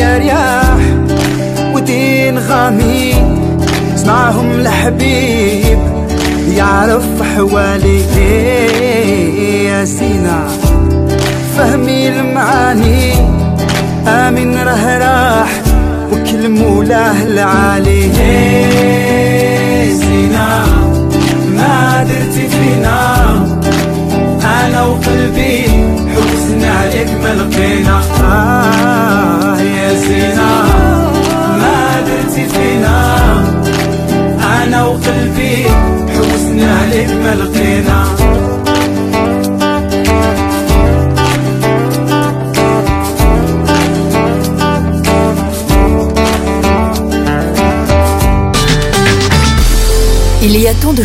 يا 0.00 0.18
رياح 0.18 0.78
ودين 1.74 2.38
غامي 2.38 3.12
سمعهم 3.96 4.50
الحبيب 4.50 5.78
يعرف 6.56 7.04
حوالي 7.36 7.87
الأهل 16.88 17.38
عليه 17.38 18.47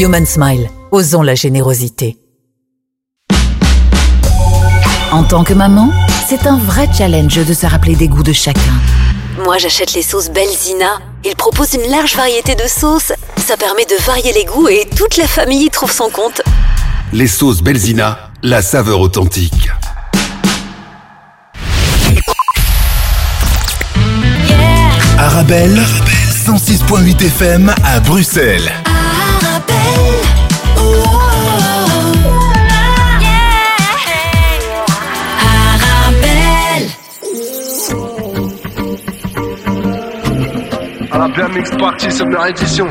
Human 0.00 0.24
Smile, 0.24 0.70
osons 0.92 1.22
la 1.24 1.34
générosité. 1.34 2.18
En 5.10 5.24
tant 5.24 5.42
que 5.42 5.52
maman, 5.54 5.90
c'est 6.28 6.46
un 6.46 6.56
vrai 6.56 6.86
challenge 6.96 7.34
de 7.44 7.52
se 7.52 7.66
rappeler 7.66 7.96
des 7.96 8.06
goûts 8.06 8.22
de 8.22 8.32
chacun. 8.32 8.60
Moi, 9.44 9.58
j'achète 9.58 9.94
les 9.94 10.02
sauces 10.02 10.30
Belzina. 10.30 11.00
Ils 11.24 11.34
proposent 11.34 11.74
une 11.74 11.90
large 11.90 12.14
variété 12.14 12.54
de 12.54 12.68
sauces. 12.68 13.12
Ça 13.38 13.56
permet 13.56 13.86
de 13.86 13.96
varier 14.04 14.32
les 14.32 14.44
goûts 14.44 14.68
et 14.68 14.88
toute 14.96 15.16
la 15.16 15.26
famille 15.26 15.68
trouve 15.68 15.90
son 15.90 16.10
compte. 16.10 16.42
Les 17.12 17.26
sauces 17.26 17.60
Belzina, 17.60 18.30
la 18.44 18.62
saveur 18.62 19.00
authentique. 19.00 19.68
Arabelle, 25.18 25.80
106.8 26.46 27.24
FM 27.26 27.74
à 27.84 27.98
Bruxelles. 27.98 28.70
la 41.18 41.26
bien 41.28 41.48
mix 41.48 41.68
party 41.78 42.10
summer 42.12 42.46
édition. 42.46 42.86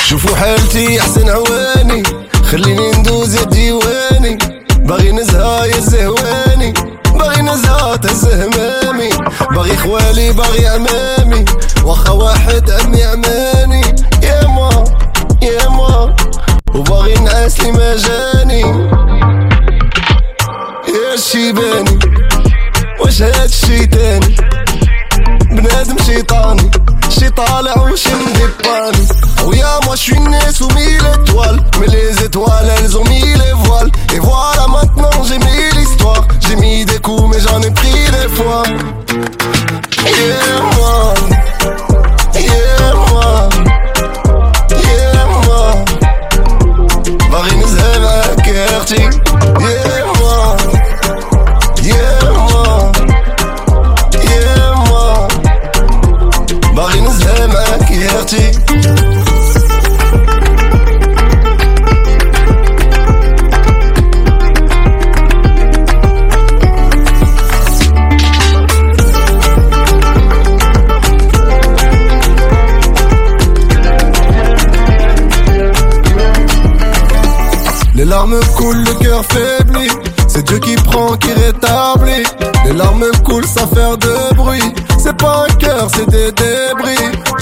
شوفوا 0.06 0.36
حالتي 0.36 1.00
احسن 1.02 1.30
عواني 1.30 2.04
خليني 2.52 2.92
ندوز 2.92 3.36
يا 3.36 3.44
ديواني 3.44 4.38
باغي 4.80 5.12
نزهى 5.12 5.70
يا 5.70 5.80
زهواني 5.80 6.74
باغي 7.20 7.42
نزهى 7.42 7.98
تهز 7.98 8.26
همامي 8.26 9.10
باغي 9.52 9.78
خوالي 9.78 10.32
باغي 10.32 10.68
عمامي 10.68 11.01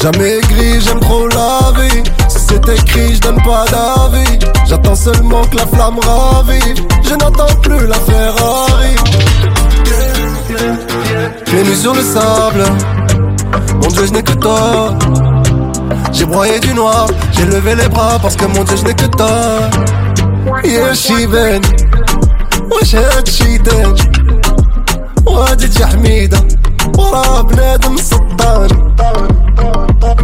Jamais 0.02 0.40
gris, 0.48 0.80
j'aime 0.80 1.02
trop 1.02 1.28
la 1.28 1.78
vie. 1.82 2.02
Si 2.30 2.38
c'est 2.48 2.70
écrit, 2.70 3.16
je 3.16 3.20
donne 3.20 3.42
pas 3.44 3.66
d'avis. 3.66 4.40
J'attends 4.66 4.96
seulement 4.96 5.44
que 5.44 5.58
la 5.58 5.66
flamme 5.66 6.00
ravive. 6.00 6.86
Je 7.04 7.10
n'attends 7.16 7.54
plus 7.62 7.86
la 7.86 7.98
Ferrari. 8.00 8.96
Les 11.52 11.64
nuits 11.64 11.76
sur 11.76 11.94
le 11.94 12.02
sable, 12.02 12.64
mon 13.82 13.88
Dieu, 13.90 14.06
je 14.06 14.12
n'ai 14.14 14.24
que 14.24 14.32
toi. 14.34 14.98
J'ai 16.14 16.26
broyé 16.26 16.62
du 16.62 16.74
noir, 16.74 17.08
j'ai 17.34 17.46
levé 17.46 17.76
les 17.76 17.90
bras 17.90 18.18
parce 18.22 18.38
que 18.38 18.46
mon 18.46 18.64
Dieu, 18.64 18.78
je 18.78 18.86
n'ai 18.86 18.94
que 18.94 19.06
toi. 19.06 19.70
Yeah, 20.64 20.90
wesh 20.90 21.10
وش 22.72 22.96
هالشيدان 22.96 23.96
wadid 25.26 25.80
yahmida, 25.80 26.38
wara 27.12 27.42
بلاد 27.42 27.86
مسطان 27.88 29.49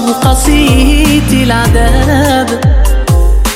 وقاسيتي 0.10 1.44
العذاب 1.44 2.50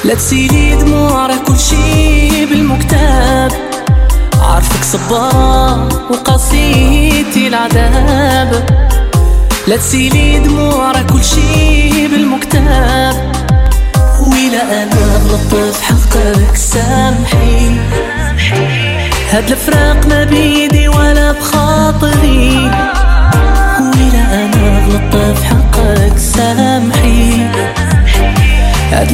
لا 0.06 0.16
تسيلي 0.16 0.76
دموع 0.76 1.28
راه 1.28 1.38
كل 1.48 1.60
شي 1.60 2.46
بالمكتاب 2.46 3.52
عارفك 4.42 4.84
صبارة 4.84 5.90
وقصيتي 6.12 7.48
العذاب 7.48 8.66
لا 9.68 9.78
تسيلي 9.78 10.40
دموع 10.40 10.92
راه 10.92 11.02
كل 11.02 11.24
شي 11.24 12.08
بالمكتاب 12.08 13.32
ويلا 14.28 14.84
انا 14.84 15.06
غلطت 15.28 15.76
في 15.76 15.84
حقك 15.84 16.56
سامحي 16.56 17.78
هاد 19.30 19.52
الفراق 19.52 20.06
ما 20.10 20.24
بيدي 20.24 20.88
ولا 20.88 21.32
بخاطري 21.32 22.72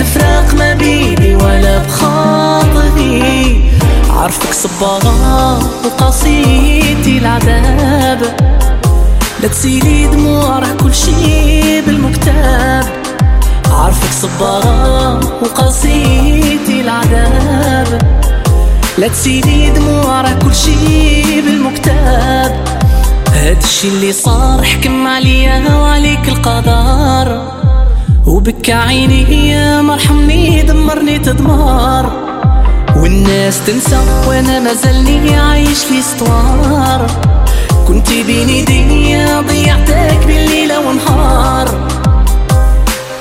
الفراق 0.02 0.54
ما 0.54 0.74
بيدي 0.74 1.36
ولا 1.36 1.78
بخاطري 1.78 3.62
عارفك 4.10 4.54
صبارة 4.54 5.58
وقصيدتي 5.86 7.18
العذاب 7.18 8.22
لا 9.42 9.48
تسيلي 9.48 10.08
دموع 10.08 10.62
كل 10.84 10.94
شي 10.96 11.82
بالمكتاب 11.82 12.86
عارفك 13.72 14.12
صبارة 14.30 15.16
وقصيدتي 15.42 16.82
العذاب 16.82 18.02
لا 18.98 19.08
تسيلي 19.08 19.70
دموع 19.70 20.34
كل 20.34 20.56
شي 20.56 21.42
بالمكتاب 21.42 22.64
هاد 23.34 23.64
الشي 23.64 23.88
اللي 23.88 24.12
صار 24.14 24.64
حكم 24.64 25.08
عليا 25.08 25.76
وعليك 25.76 26.30
القدر 26.30 27.59
وبك 28.30 28.70
عيني 28.70 29.50
يا 29.50 29.82
مرحمني 29.82 30.62
دمرني 30.62 31.20
تدمار 31.20 32.06
والناس 32.98 33.58
تنسى 33.68 34.00
وانا 34.28 34.60
مازلني 34.60 35.36
عايش 35.40 35.84
في 35.84 36.00
استوار 36.00 37.06
كنت 37.88 38.10
بين 38.28 38.48
ايديا 38.50 39.42
ضيعتك 39.42 40.20
بالليله 40.28 40.80
ونهار 40.80 41.68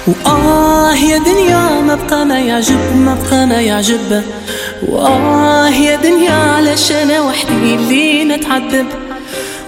وآه 0.07 0.95
يا 0.95 1.19
دنيا 1.19 1.81
ما 1.81 1.95
بقى 2.11 2.25
ما 2.25 2.41
يعجب 2.41 2.97
ما 2.97 3.17
بقى 3.31 3.47
ما 3.47 3.61
يعجب 3.61 4.23
وآه 4.89 5.69
يا 5.69 5.97
دنيا 5.97 6.33
علاش 6.35 6.93
أنا 6.93 7.21
وحدي 7.21 7.75
اللي 7.75 8.25
نتعذب 8.25 8.87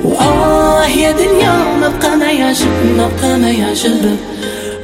وآه 0.04 0.86
يا 0.86 1.12
دنيا 1.12 1.52
ما 1.80 1.88
بقى 1.98 2.16
ما 2.16 2.32
يعجب 2.32 2.68
ما 2.96 3.08
بقى 3.22 3.38
ما 3.38 3.50
يعجب 3.50 4.16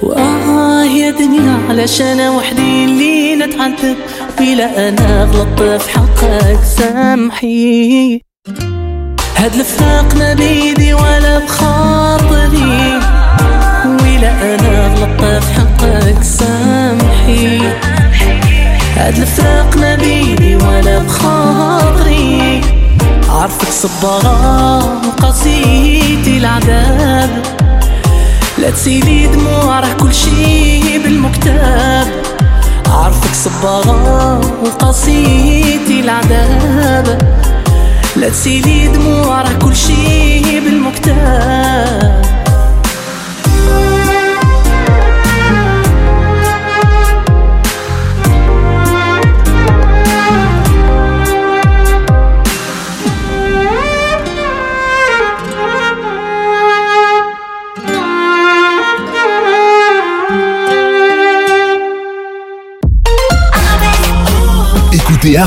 واه 0.03 0.84
يا 0.84 1.11
دنيا 1.11 1.59
علشان 1.68 2.28
وحدي 2.28 2.84
اللي 2.84 3.36
نتعذب 3.36 3.97
بلا 4.38 4.88
انا 4.88 5.24
غلطت 5.24 5.82
في 5.82 5.90
حقك 5.90 6.59
سامحي 6.76 8.20
هاد 9.36 9.55
الفراق 9.55 10.14
ما 10.16 10.34
بيدي 10.34 10.94
ولا 10.94 11.38
بخاطري 11.38 12.97
ولا 13.86 14.55
انا 14.55 14.86
غلطت 14.86 15.44
في 15.44 15.53
حقك 15.53 16.22
سامحي 16.22 17.59
هاد 18.97 19.16
الفراق 19.18 19.76
ما 19.76 19.94
بيدي 19.94 20.57
ولا 20.57 20.99
بخاطري 20.99 22.61
عارفك 23.30 23.68
صبارة 23.68 24.80
قصيتي 25.20 26.38
العذاب 26.38 27.55
لا 28.59 28.70
تسيلي 28.70 29.26
دموع 29.26 29.80
راه 29.80 29.92
كل 29.92 30.14
شي 30.14 30.98
بالمكتب 30.98 31.59
عارفك 32.92 33.34
صباغة 33.34 34.36
وقصيدتي 34.64 36.00
العذاب 36.00 37.18
لا 38.16 38.28
تسيلي 38.28 38.88
دموع 38.88 39.42
راه 39.42 39.52
كل 39.52 39.76
شي 39.76 40.61
بالمكتب 40.61 42.26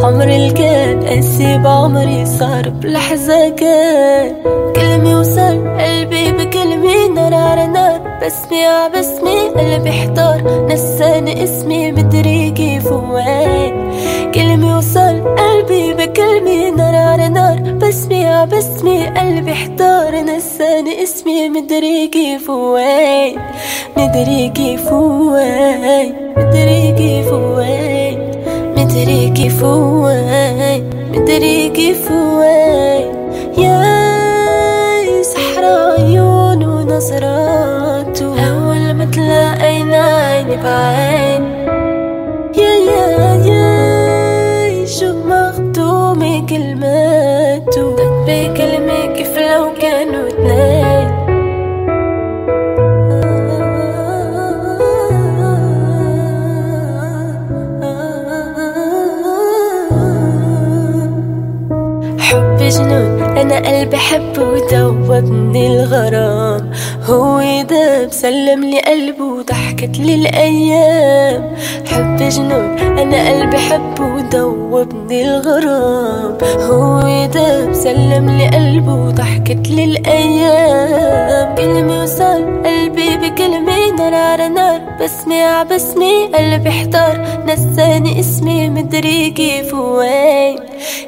عمري 0.00 0.36
اللي 0.36 0.52
كان 0.52 1.02
قاسي 1.06 1.58
بعمري 1.58 2.26
صار 2.26 2.68
بلحظة 2.68 3.48
كان 3.48 4.32
كلمة 4.76 5.20
وصار 5.20 5.76
قلبي 5.80 6.32
بكلمة 6.32 7.06
نار 7.14 7.34
على 7.34 7.66
نار 7.66 8.18
بسمي 8.24 8.64
ع 8.66 8.86
قلبي 9.56 9.90
احتار 9.90 10.66
نساني 10.66 11.44
اسمي 11.44 11.92
مدري 11.92 12.50
كيف 12.50 12.86
وين 12.90 13.90
كلمة 14.34 14.78
وصل 14.78 15.34
قلبي 15.36 15.94
بكلمة 15.94 16.70
نار 16.76 16.94
على 16.94 17.28
نار 17.28 17.58
بسمي 17.60 18.26
ع 18.26 18.44
قلبي 19.20 19.52
احتار 19.52 20.20
نساني 20.20 21.02
اسمي 21.02 21.48
مدري 21.48 22.08
كيف 22.08 22.50
وين 22.50 23.38
مدري 23.96 24.48
كيف 24.54 24.92
وين 24.92 26.14
مدري 26.36 26.92
كيف 26.96 27.32
وين 27.32 28.07
مدري 28.98 29.28
كيف 29.30 29.62
وين 29.62 30.84
مدري 31.14 31.68
كيف 31.68 32.10
وين 32.10 33.06
يا 33.58 35.22
سحرة 35.22 36.04
عيون 36.04 36.64
ونظرات 36.64 38.22
أول 38.22 38.94
ما 38.94 39.08
تلاقينا 39.12 40.02
عيني 40.04 40.56
بعين 40.56 41.44
يا 42.58 42.74
يا 42.90 43.34
يا 43.46 44.86
شو 44.86 45.12
مخدومي 45.28 46.46
كلماته 46.48 47.96
دبي 47.96 48.46
كلماته 48.56 48.77
انا 63.58 63.68
قلبي 63.78 63.96
حبه 63.96 64.42
ودوب 64.42 65.10
من 65.32 65.56
الغرام 65.66 66.70
هو 67.04 67.40
ده 67.62 68.10
لي 68.30 68.80
قلبه 68.80 69.24
وضحكت 69.24 70.00
الايام 70.00 71.52
حب 71.92 72.16
جنون 72.16 72.78
انا 72.98 73.28
قلبي 73.28 73.58
حبه 73.58 74.04
ودوب 74.04 74.92
من 74.94 75.20
الغرام 75.20 76.38
هو 76.70 77.26
ده 77.26 77.64
لي 77.92 78.48
قلبه 78.54 78.94
وضحكت 78.94 79.66
الايام 79.68 81.54
كلمه 81.54 82.02
وصل 82.02 82.44
قلبي 82.64 83.16
بكلمه 83.16 83.90
نار 83.98 84.14
على 84.14 84.48
نار 84.48 84.80
بسمي 85.02 85.42
ع 85.42 85.62
بسمي 85.62 86.26
قلبي 86.26 86.68
احتار 86.68 87.26
نساني 87.46 88.20
اسمي 88.20 88.68
مدري 88.68 89.30
كيف 89.30 89.74
وين 89.74 90.58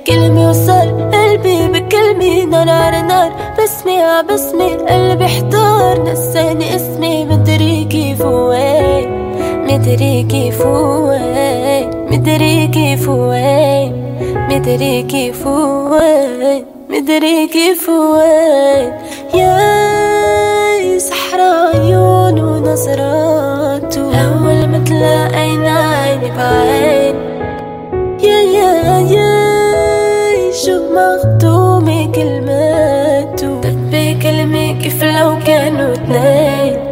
كلمه 0.06 0.50
وصل 0.50 1.09
قلبي 1.30 1.68
بكلمي 1.68 2.44
نار 2.44 3.00
نار 3.00 3.30
بسمي 3.62 4.02
ع 4.02 4.20
بسمي 4.20 4.74
قلبي 4.74 5.24
احتار 5.24 6.02
نساني 6.04 6.76
اسمي 6.76 7.24
مدري 7.24 7.84
كيف 7.84 8.20
وين 8.20 9.32
مدري 9.70 10.22
كيف 10.30 10.66
وين 10.66 11.90
مدري 12.10 12.66
كيف 12.68 13.08
وين 13.08 13.92
مدري 14.50 15.02
كيف 15.02 15.46
وين 15.46 16.64
مدري 16.90 17.46
كيف 17.46 17.88
وين 17.88 18.90
يا 19.34 20.98
صحرا 20.98 21.70
عيون 21.74 22.40
ونظرات 22.40 23.96
أول 23.98 24.66
ما 24.72 24.84
تلاقينا 24.86 25.78
عيني 25.78 26.30
بعين 26.36 27.14
يا 28.22 28.40
يا 28.42 28.98
يا 29.00 29.49
شو 30.66 30.74
مغتومة 30.94 32.12
كلماته 32.12 33.60
طب 33.60 33.90
كلمة 34.22 34.78
كيف 34.82 35.04
لو 35.04 35.38
كانوا 35.46 35.92
اتنين 35.94 36.90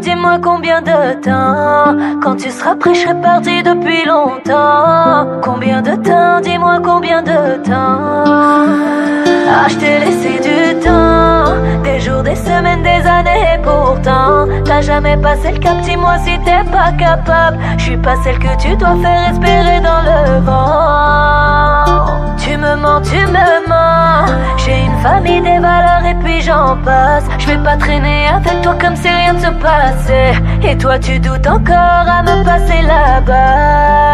Dis-moi, 0.00 0.38
combien 0.42 0.80
de 0.82 1.14
temps 1.20 1.96
Quand 2.22 2.36
tu 2.36 2.50
seras 2.50 2.76
prêt, 2.76 2.94
je 2.94 3.00
serai 3.00 3.20
parti 3.20 3.62
depuis 3.62 4.04
longtemps 4.04 5.40
Combien 5.42 5.80
de 5.82 5.96
temps 5.96 6.40
Dis-moi 6.40 6.78
combien 6.84 7.22
de 7.22 7.56
temps 7.64 7.98
Ah, 9.06 9.66
je 9.68 9.74
t'ai 9.76 9.98
laissé 10.00 10.38
du 10.40 10.78
temps 10.84 11.27
jamais 14.82 15.16
passé 15.16 15.52
le 15.52 15.58
cap, 15.58 15.76
dis-moi 15.82 16.14
si 16.24 16.38
t'es 16.44 16.64
pas 16.70 16.92
capable. 16.92 17.58
Je 17.78 17.82
suis 17.84 17.96
pas 17.96 18.14
celle 18.22 18.38
que 18.38 18.56
tu 18.58 18.76
dois 18.76 18.96
faire 19.02 19.30
espérer 19.30 19.80
dans 19.80 20.02
le 20.04 20.40
vent. 20.40 22.34
Tu 22.36 22.56
me 22.56 22.76
mens, 22.76 23.00
tu 23.02 23.16
me 23.26 23.68
mens. 23.68 24.30
J'ai 24.58 24.80
une 24.84 24.98
famille, 25.02 25.40
des 25.40 25.58
valeurs 25.58 26.06
et 26.08 26.14
puis 26.24 26.40
j'en 26.42 26.76
passe. 26.84 27.24
Je 27.38 27.46
vais 27.46 27.62
pas 27.62 27.76
traîner 27.76 28.28
avec 28.28 28.62
toi 28.62 28.74
comme 28.80 28.96
si 28.96 29.08
rien 29.08 29.32
ne 29.34 29.38
se 29.40 29.50
passait. 29.62 30.32
Et 30.62 30.76
toi, 30.76 30.98
tu 30.98 31.18
doutes 31.18 31.46
encore 31.46 31.76
à 32.18 32.22
me 32.22 32.44
passer 32.44 32.82
là-bas 32.82 34.07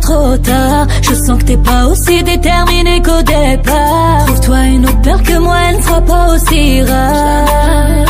trop 0.00 0.36
tard 0.38 0.86
Je 1.02 1.14
sens 1.14 1.38
que 1.38 1.44
t'es 1.44 1.56
pas 1.56 1.86
aussi 1.86 2.22
déterminé 2.22 3.00
qu'au 3.02 3.22
départ 3.22 4.24
Trouve-toi 4.26 4.60
une 4.64 4.86
autre 4.86 5.00
peur 5.02 5.22
que 5.22 5.38
moi, 5.38 5.56
elle 5.70 5.76
ne 5.78 5.82
sera 5.82 6.00
pas 6.00 6.26
aussi 6.34 6.82
rare 6.82 8.04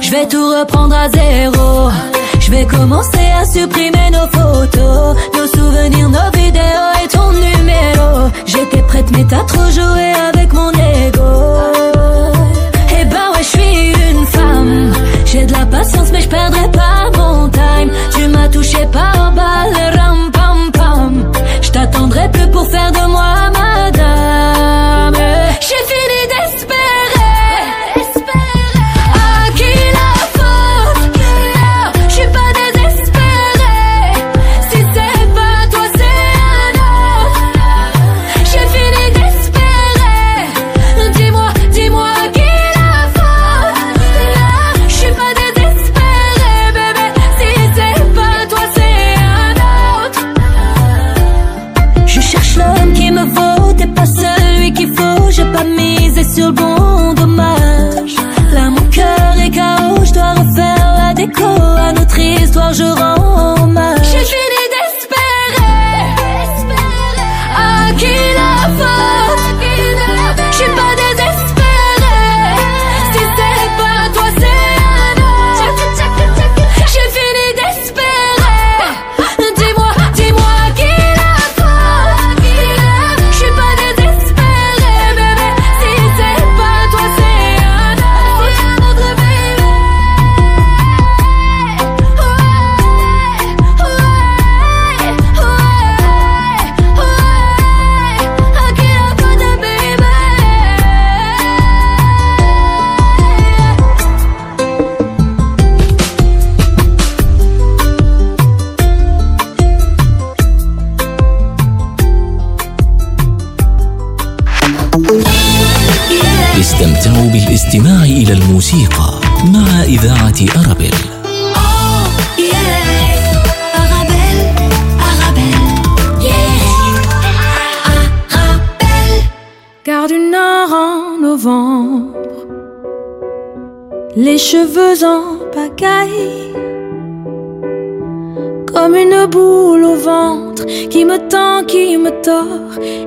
Je 0.00 0.10
vais 0.10 0.28
tout 0.28 0.48
reprendre 0.58 0.94
à 0.96 1.08
zéro 1.08 1.88
Je 2.40 2.50
vais 2.50 2.64
commencer 2.66 3.26
à 3.40 3.44
supprimer 3.46 4.10
nos 4.12 4.26
photos 4.38 5.16
Nos 5.36 5.46
souvenirs, 5.46 6.08
nos 6.10 6.30
vidéos 6.38 6.92
et 7.02 7.08
ton 7.08 7.32
numéro 7.32 8.30
J'étais 8.44 8.82
prête 8.82 9.10
mais 9.12 9.24
t'as 9.28 9.44
trop 9.44 9.70
joué 9.70 10.12
avec 10.32 10.52
mon 10.52 10.70
ego 10.70 11.30
et 12.94 13.04
bah 13.06 13.16
ben 13.32 13.38
ouais, 13.38 13.42
je 13.42 13.58
suis 13.58 13.88
une 14.10 14.26
femme 14.26 14.92
J'ai 15.24 15.46
de 15.46 15.52
la 15.52 15.66
patience 15.66 16.08
mais 16.12 16.20
je 16.20 16.28
perdrai 16.28 16.70
pas 16.70 17.10
mon 17.18 17.48
time 17.48 17.90
Tu 18.14 18.28
m'as 18.28 18.48
touché 18.48 18.78
par 18.92 19.32
balle 19.34 20.01
faire 22.70 22.92
de 22.92 23.06
moi 23.08 23.41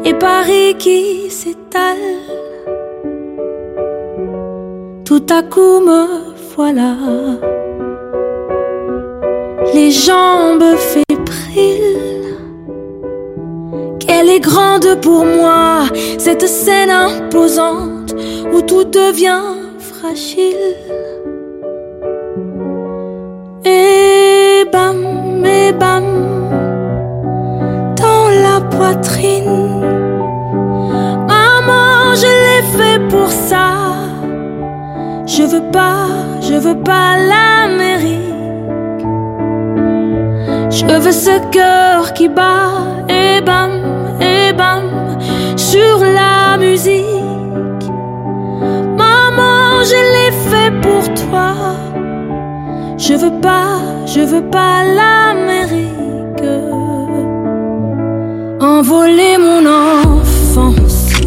et 0.03 0.13
Paris 0.13 0.75
qui 0.77 1.29
s'étale. 1.29 2.21
Tout 5.05 5.25
à 5.29 5.41
coup 5.43 5.79
me 5.79 6.33
voilà, 6.55 6.95
les 9.73 9.91
jambes 9.91 10.63
fébriles. 10.77 11.25
Qu'elle 13.99 14.29
est 14.29 14.39
grande 14.39 14.99
pour 15.01 15.25
moi, 15.25 15.83
cette 16.17 16.47
scène 16.47 16.89
imposante 16.89 18.15
où 18.53 18.61
tout 18.61 18.83
devient 18.85 19.53
fragile. 19.79 20.75
Je 35.47 35.57
veux 35.57 35.71
pas, 35.71 36.07
je 36.41 36.55
veux 36.55 36.77
pas 36.81 37.17
l'Amérique. 37.17 39.05
Je 40.71 40.99
veux 40.99 41.11
ce 41.11 41.35
cœur 41.51 42.13
qui 42.13 42.27
bat 42.27 42.71
et 43.09 43.41
bam, 43.41 43.69
et 44.19 44.51
bam, 44.53 45.19
sur 45.55 45.99
la 45.99 46.57
musique. 46.57 47.85
Maman, 48.97 49.83
je 49.83 49.97
l'ai 50.13 50.31
fait 50.49 50.71
pour 50.81 51.03
toi. 51.13 51.53
Je 52.97 53.13
veux 53.13 53.39
pas, 53.39 53.81
je 54.07 54.21
veux 54.21 54.49
pas 54.49 54.81
l'Amérique. 54.97 55.91
Envoler 58.59 59.37
mon 59.37 59.63
enfance, 60.09 61.21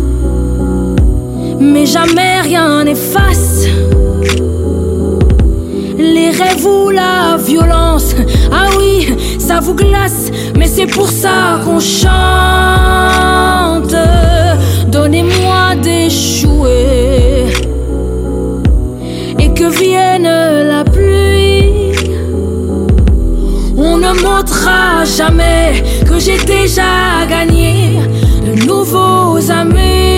mais 1.61 1.87
jamais 1.87 2.41
rien 2.41 2.83
n'efface 2.83 3.67
les 6.15 6.31
rêves 6.31 6.65
ou 6.67 6.91
la 6.91 7.37
violence. 7.39 8.15
Ah 8.53 8.67
oui, 8.79 9.09
ça 9.39 9.61
vous 9.61 9.75
glace, 9.75 10.31
mais 10.57 10.67
c'est 10.67 10.87
pour 10.87 11.09
ça 11.09 11.61
qu'on 11.65 11.79
chante. 11.81 12.13
Donnez-moi 14.89 15.77
des 15.83 16.09
jouets 16.11 17.45
et 19.39 19.49
que 19.53 19.69
vienne 19.83 20.29
la 20.73 20.85
pluie. 20.85 21.93
On 23.77 23.97
ne 23.99 24.13
montrera 24.29 25.05
jamais 25.05 25.83
que 26.09 26.19
j'ai 26.19 26.39
déjà 26.45 27.27
gagné 27.29 27.99
de 28.47 28.53
nouveaux 28.67 29.51
amis. 29.51 30.18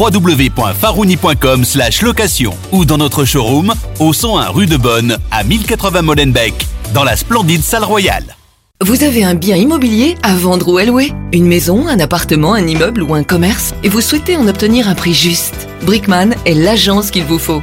www.farouni.com 0.00 1.64
location 2.02 2.52
ou 2.72 2.84
dans 2.84 2.96
notre 2.96 3.24
showroom 3.24 3.72
au 3.98 4.12
101 4.12 4.48
rue 4.50 4.66
de 4.66 4.76
Bonne 4.76 5.16
à 5.30 5.44
1080 5.44 6.02
Molenbeek 6.02 6.66
dans 6.94 7.04
la 7.04 7.16
splendide 7.16 7.62
salle 7.62 7.84
royale. 7.84 8.24
Vous 8.82 9.04
avez 9.04 9.24
un 9.24 9.34
bien 9.34 9.56
immobilier 9.56 10.14
à 10.22 10.34
vendre 10.34 10.68
ou 10.72 10.78
à 10.78 10.84
louer 10.84 11.12
Une 11.34 11.46
maison, 11.46 11.86
un 11.86 12.00
appartement, 12.00 12.54
un 12.54 12.66
immeuble 12.66 13.02
ou 13.02 13.12
un 13.14 13.24
commerce 13.24 13.74
Et 13.82 13.90
vous 13.90 14.00
souhaitez 14.00 14.38
en 14.38 14.48
obtenir 14.48 14.88
un 14.88 14.94
prix 14.94 15.12
juste 15.12 15.68
Brickman 15.82 16.30
est 16.46 16.54
l'agence 16.54 17.10
qu'il 17.10 17.24
vous 17.24 17.38
faut. 17.38 17.62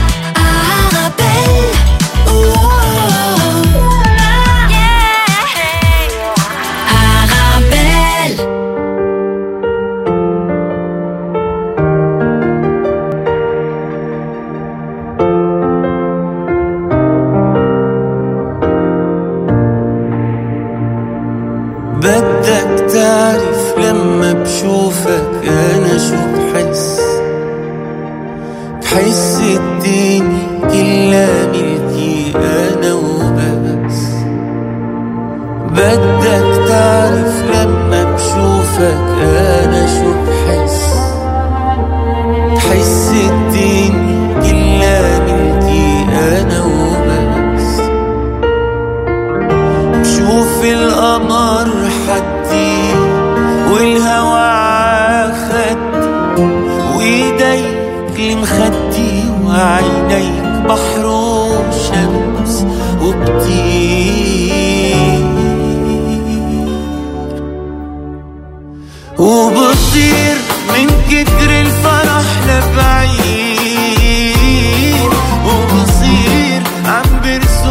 eres 77.31 77.61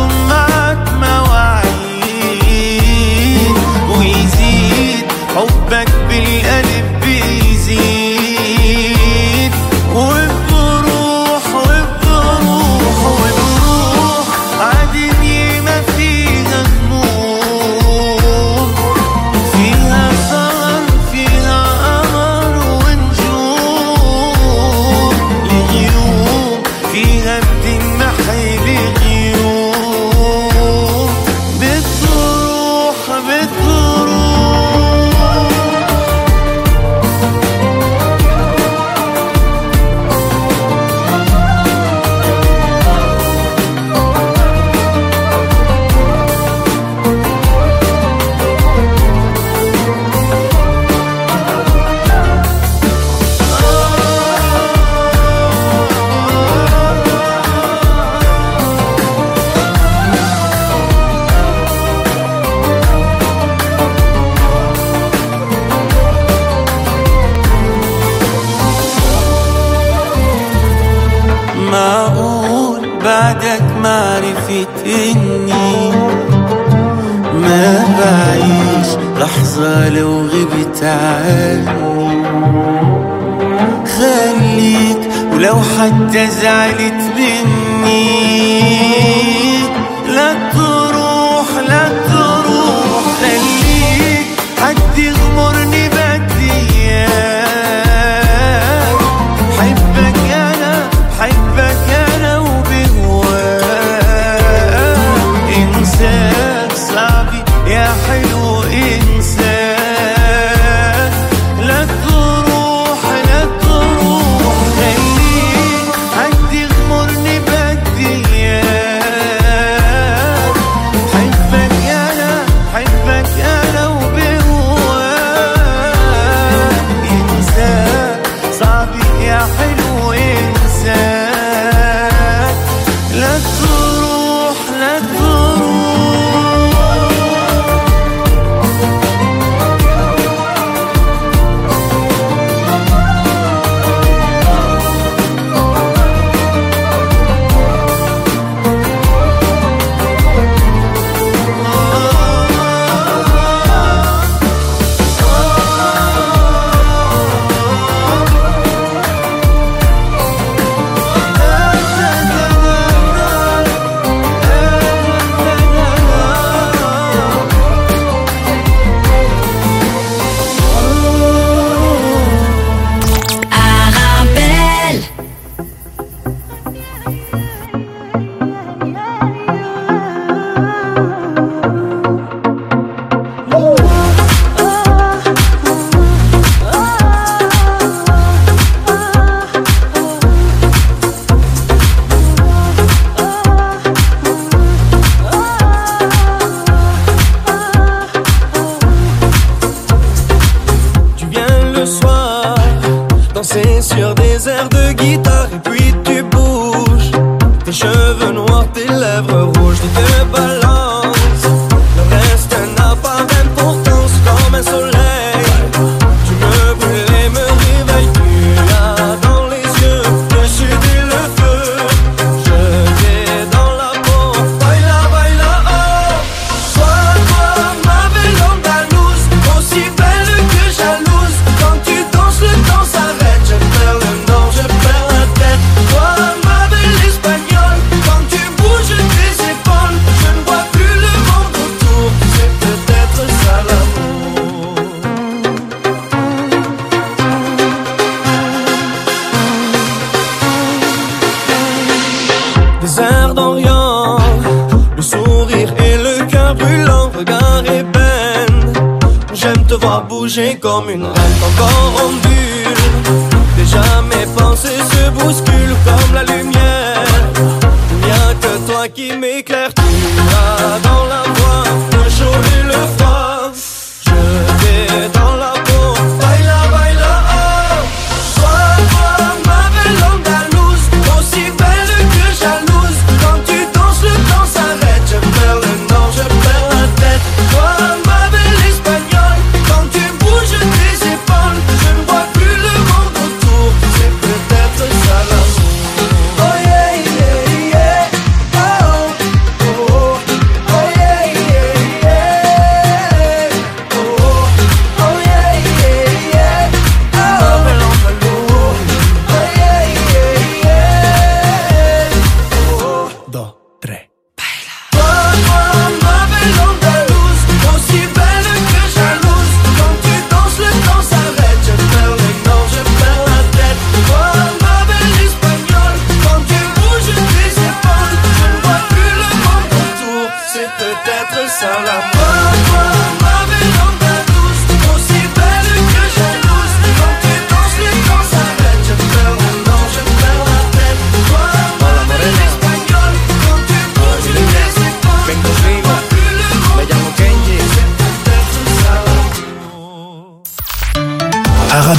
Surgem 260.30 260.56
como 260.60 260.96
nós. 260.96 261.19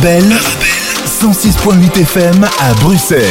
Arabelle, 0.04 0.34
106.8 1.06 2.02
FM 2.02 2.48
à 2.60 2.74
Bruxelles. 2.76 3.22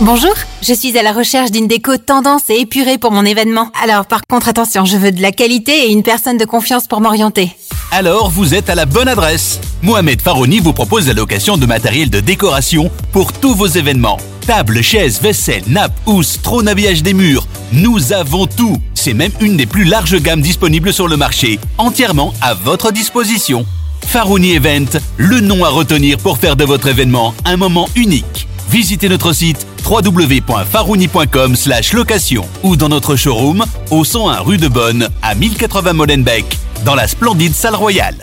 Bonjour, 0.00 0.30
je 0.60 0.74
suis 0.74 0.98
à 0.98 1.02
la 1.02 1.12
recherche 1.12 1.50
d'une 1.50 1.66
déco 1.66 1.96
tendance 1.96 2.50
et 2.50 2.60
épurée 2.60 2.98
pour 2.98 3.12
mon 3.12 3.24
événement. 3.24 3.70
Alors 3.82 4.04
par 4.04 4.20
contre 4.28 4.48
attention, 4.48 4.84
je 4.84 4.98
veux 4.98 5.10
de 5.12 5.22
la 5.22 5.32
qualité 5.32 5.86
et 5.88 5.92
une 5.92 6.02
personne 6.02 6.36
de 6.36 6.44
confiance 6.44 6.86
pour 6.86 7.00
m'orienter 7.00 7.50
alors 7.94 8.30
vous 8.30 8.54
êtes 8.54 8.70
à 8.70 8.74
la 8.74 8.86
bonne 8.86 9.06
adresse. 9.06 9.60
Mohamed 9.82 10.20
Farouni 10.22 10.58
vous 10.60 10.72
propose 10.72 11.06
la 11.06 11.12
location 11.12 11.58
de 11.58 11.66
matériel 11.66 12.08
de 12.10 12.20
décoration 12.20 12.90
pour 13.12 13.32
tous 13.34 13.54
vos 13.54 13.66
événements. 13.66 14.16
Tables, 14.46 14.80
chaises, 14.82 15.20
vaisselle, 15.20 15.62
nappes, 15.68 15.92
housses, 16.06 16.40
trône 16.42 16.68
habillage 16.68 17.02
des 17.02 17.12
murs. 17.12 17.46
Nous 17.72 18.12
avons 18.14 18.46
tout. 18.46 18.78
C'est 18.94 19.12
même 19.14 19.30
une 19.40 19.56
des 19.58 19.66
plus 19.66 19.84
larges 19.84 20.16
gammes 20.22 20.40
disponibles 20.40 20.90
sur 20.92 21.06
le 21.06 21.16
marché, 21.18 21.60
entièrement 21.78 22.32
à 22.40 22.54
votre 22.54 22.92
disposition. 22.92 23.66
Farouni 24.06 24.54
Event, 24.54 24.98
le 25.18 25.40
nom 25.40 25.62
à 25.64 25.68
retenir 25.68 26.16
pour 26.18 26.38
faire 26.38 26.56
de 26.56 26.64
votre 26.64 26.86
événement 26.88 27.34
un 27.44 27.56
moment 27.58 27.88
unique 27.94 28.48
visitez 28.72 29.10
notre 29.10 29.34
site 29.34 29.66
www.farouni.com 29.86 31.54
location 31.94 32.48
ou 32.62 32.74
dans 32.74 32.88
notre 32.88 33.16
showroom 33.16 33.62
au 33.90 34.02
101 34.02 34.40
rue 34.40 34.56
de 34.56 34.66
Bonne 34.68 35.08
à 35.20 35.34
1080 35.34 35.92
Molenbeek 35.92 36.58
dans 36.86 36.94
la 36.94 37.06
splendide 37.06 37.52
salle 37.52 37.74
royale. 37.74 38.14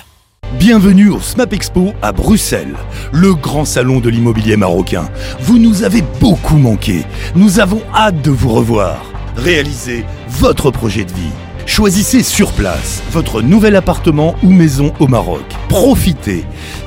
Bienvenue 0.57 1.09
au 1.09 1.19
SMAP 1.21 1.53
Expo 1.53 1.93
à 2.01 2.11
Bruxelles, 2.11 2.73
le 3.11 3.35
grand 3.35 3.63
salon 3.65 3.99
de 3.99 4.09
l'immobilier 4.09 4.57
marocain. 4.57 5.07
Vous 5.41 5.59
nous 5.59 5.83
avez 5.83 6.01
beaucoup 6.19 6.57
manqué. 6.57 7.05
Nous 7.35 7.59
avons 7.59 7.83
hâte 7.93 8.19
de 8.23 8.31
vous 8.31 8.51
revoir. 8.51 9.05
Réalisez 9.37 10.03
votre 10.29 10.71
projet 10.71 11.05
de 11.05 11.11
vie. 11.11 11.31
Choisissez 11.69 12.23
sur 12.23 12.51
place 12.53 13.03
votre 13.11 13.43
nouvel 13.43 13.75
appartement 13.75 14.33
ou 14.41 14.49
maison 14.49 14.91
au 14.99 15.07
Maroc. 15.07 15.43
Profitez 15.69 16.43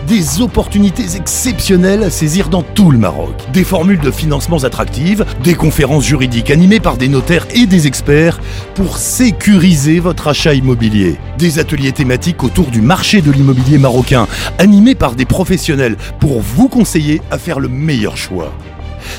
des 0.08 0.40
opportunités 0.40 1.14
exceptionnelles 1.16 2.02
à 2.02 2.10
saisir 2.10 2.48
dans 2.48 2.62
tout 2.64 2.90
le 2.90 2.98
Maroc. 2.98 3.32
Des 3.52 3.62
formules 3.62 4.00
de 4.00 4.10
financements 4.10 4.64
attractives, 4.64 5.24
des 5.44 5.54
conférences 5.54 6.04
juridiques 6.04 6.50
animées 6.50 6.80
par 6.80 6.96
des 6.96 7.06
notaires 7.06 7.46
et 7.54 7.66
des 7.66 7.86
experts 7.86 8.40
pour 8.74 8.96
sécuriser 8.96 10.00
votre 10.00 10.26
achat 10.26 10.52
immobilier. 10.52 11.16
Des 11.38 11.60
ateliers 11.60 11.92
thématiques 11.92 12.42
autour 12.42 12.66
du 12.66 12.80
marché 12.82 13.20
de 13.22 13.30
l'immobilier 13.30 13.78
marocain 13.78 14.26
animés 14.58 14.96
par 14.96 15.14
des 15.14 15.26
professionnels 15.26 15.96
pour 16.18 16.40
vous 16.42 16.66
conseiller 16.66 17.22
à 17.30 17.38
faire 17.38 17.60
le 17.60 17.68
meilleur 17.68 18.16
choix. 18.16 18.52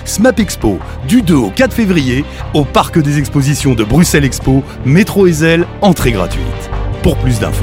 SMAP 0.06 0.40
Expo, 0.40 0.80
du 1.08 1.22
2 1.22 1.36
au 1.36 1.50
4 1.52 1.74
février, 1.74 2.24
au 2.54 2.66
Parc 2.66 3.00
des 3.00 3.18
Expositions 3.20 3.74
de 3.74 3.84
Bruxelles 3.84 4.26
Expo, 4.26 4.64
métro 4.86 5.28
Ezel, 5.28 5.66
entrée 5.82 6.12
gratuite. 6.12 6.44
Pour 7.02 7.18
plus 7.18 7.40
d'infos, 7.40 7.52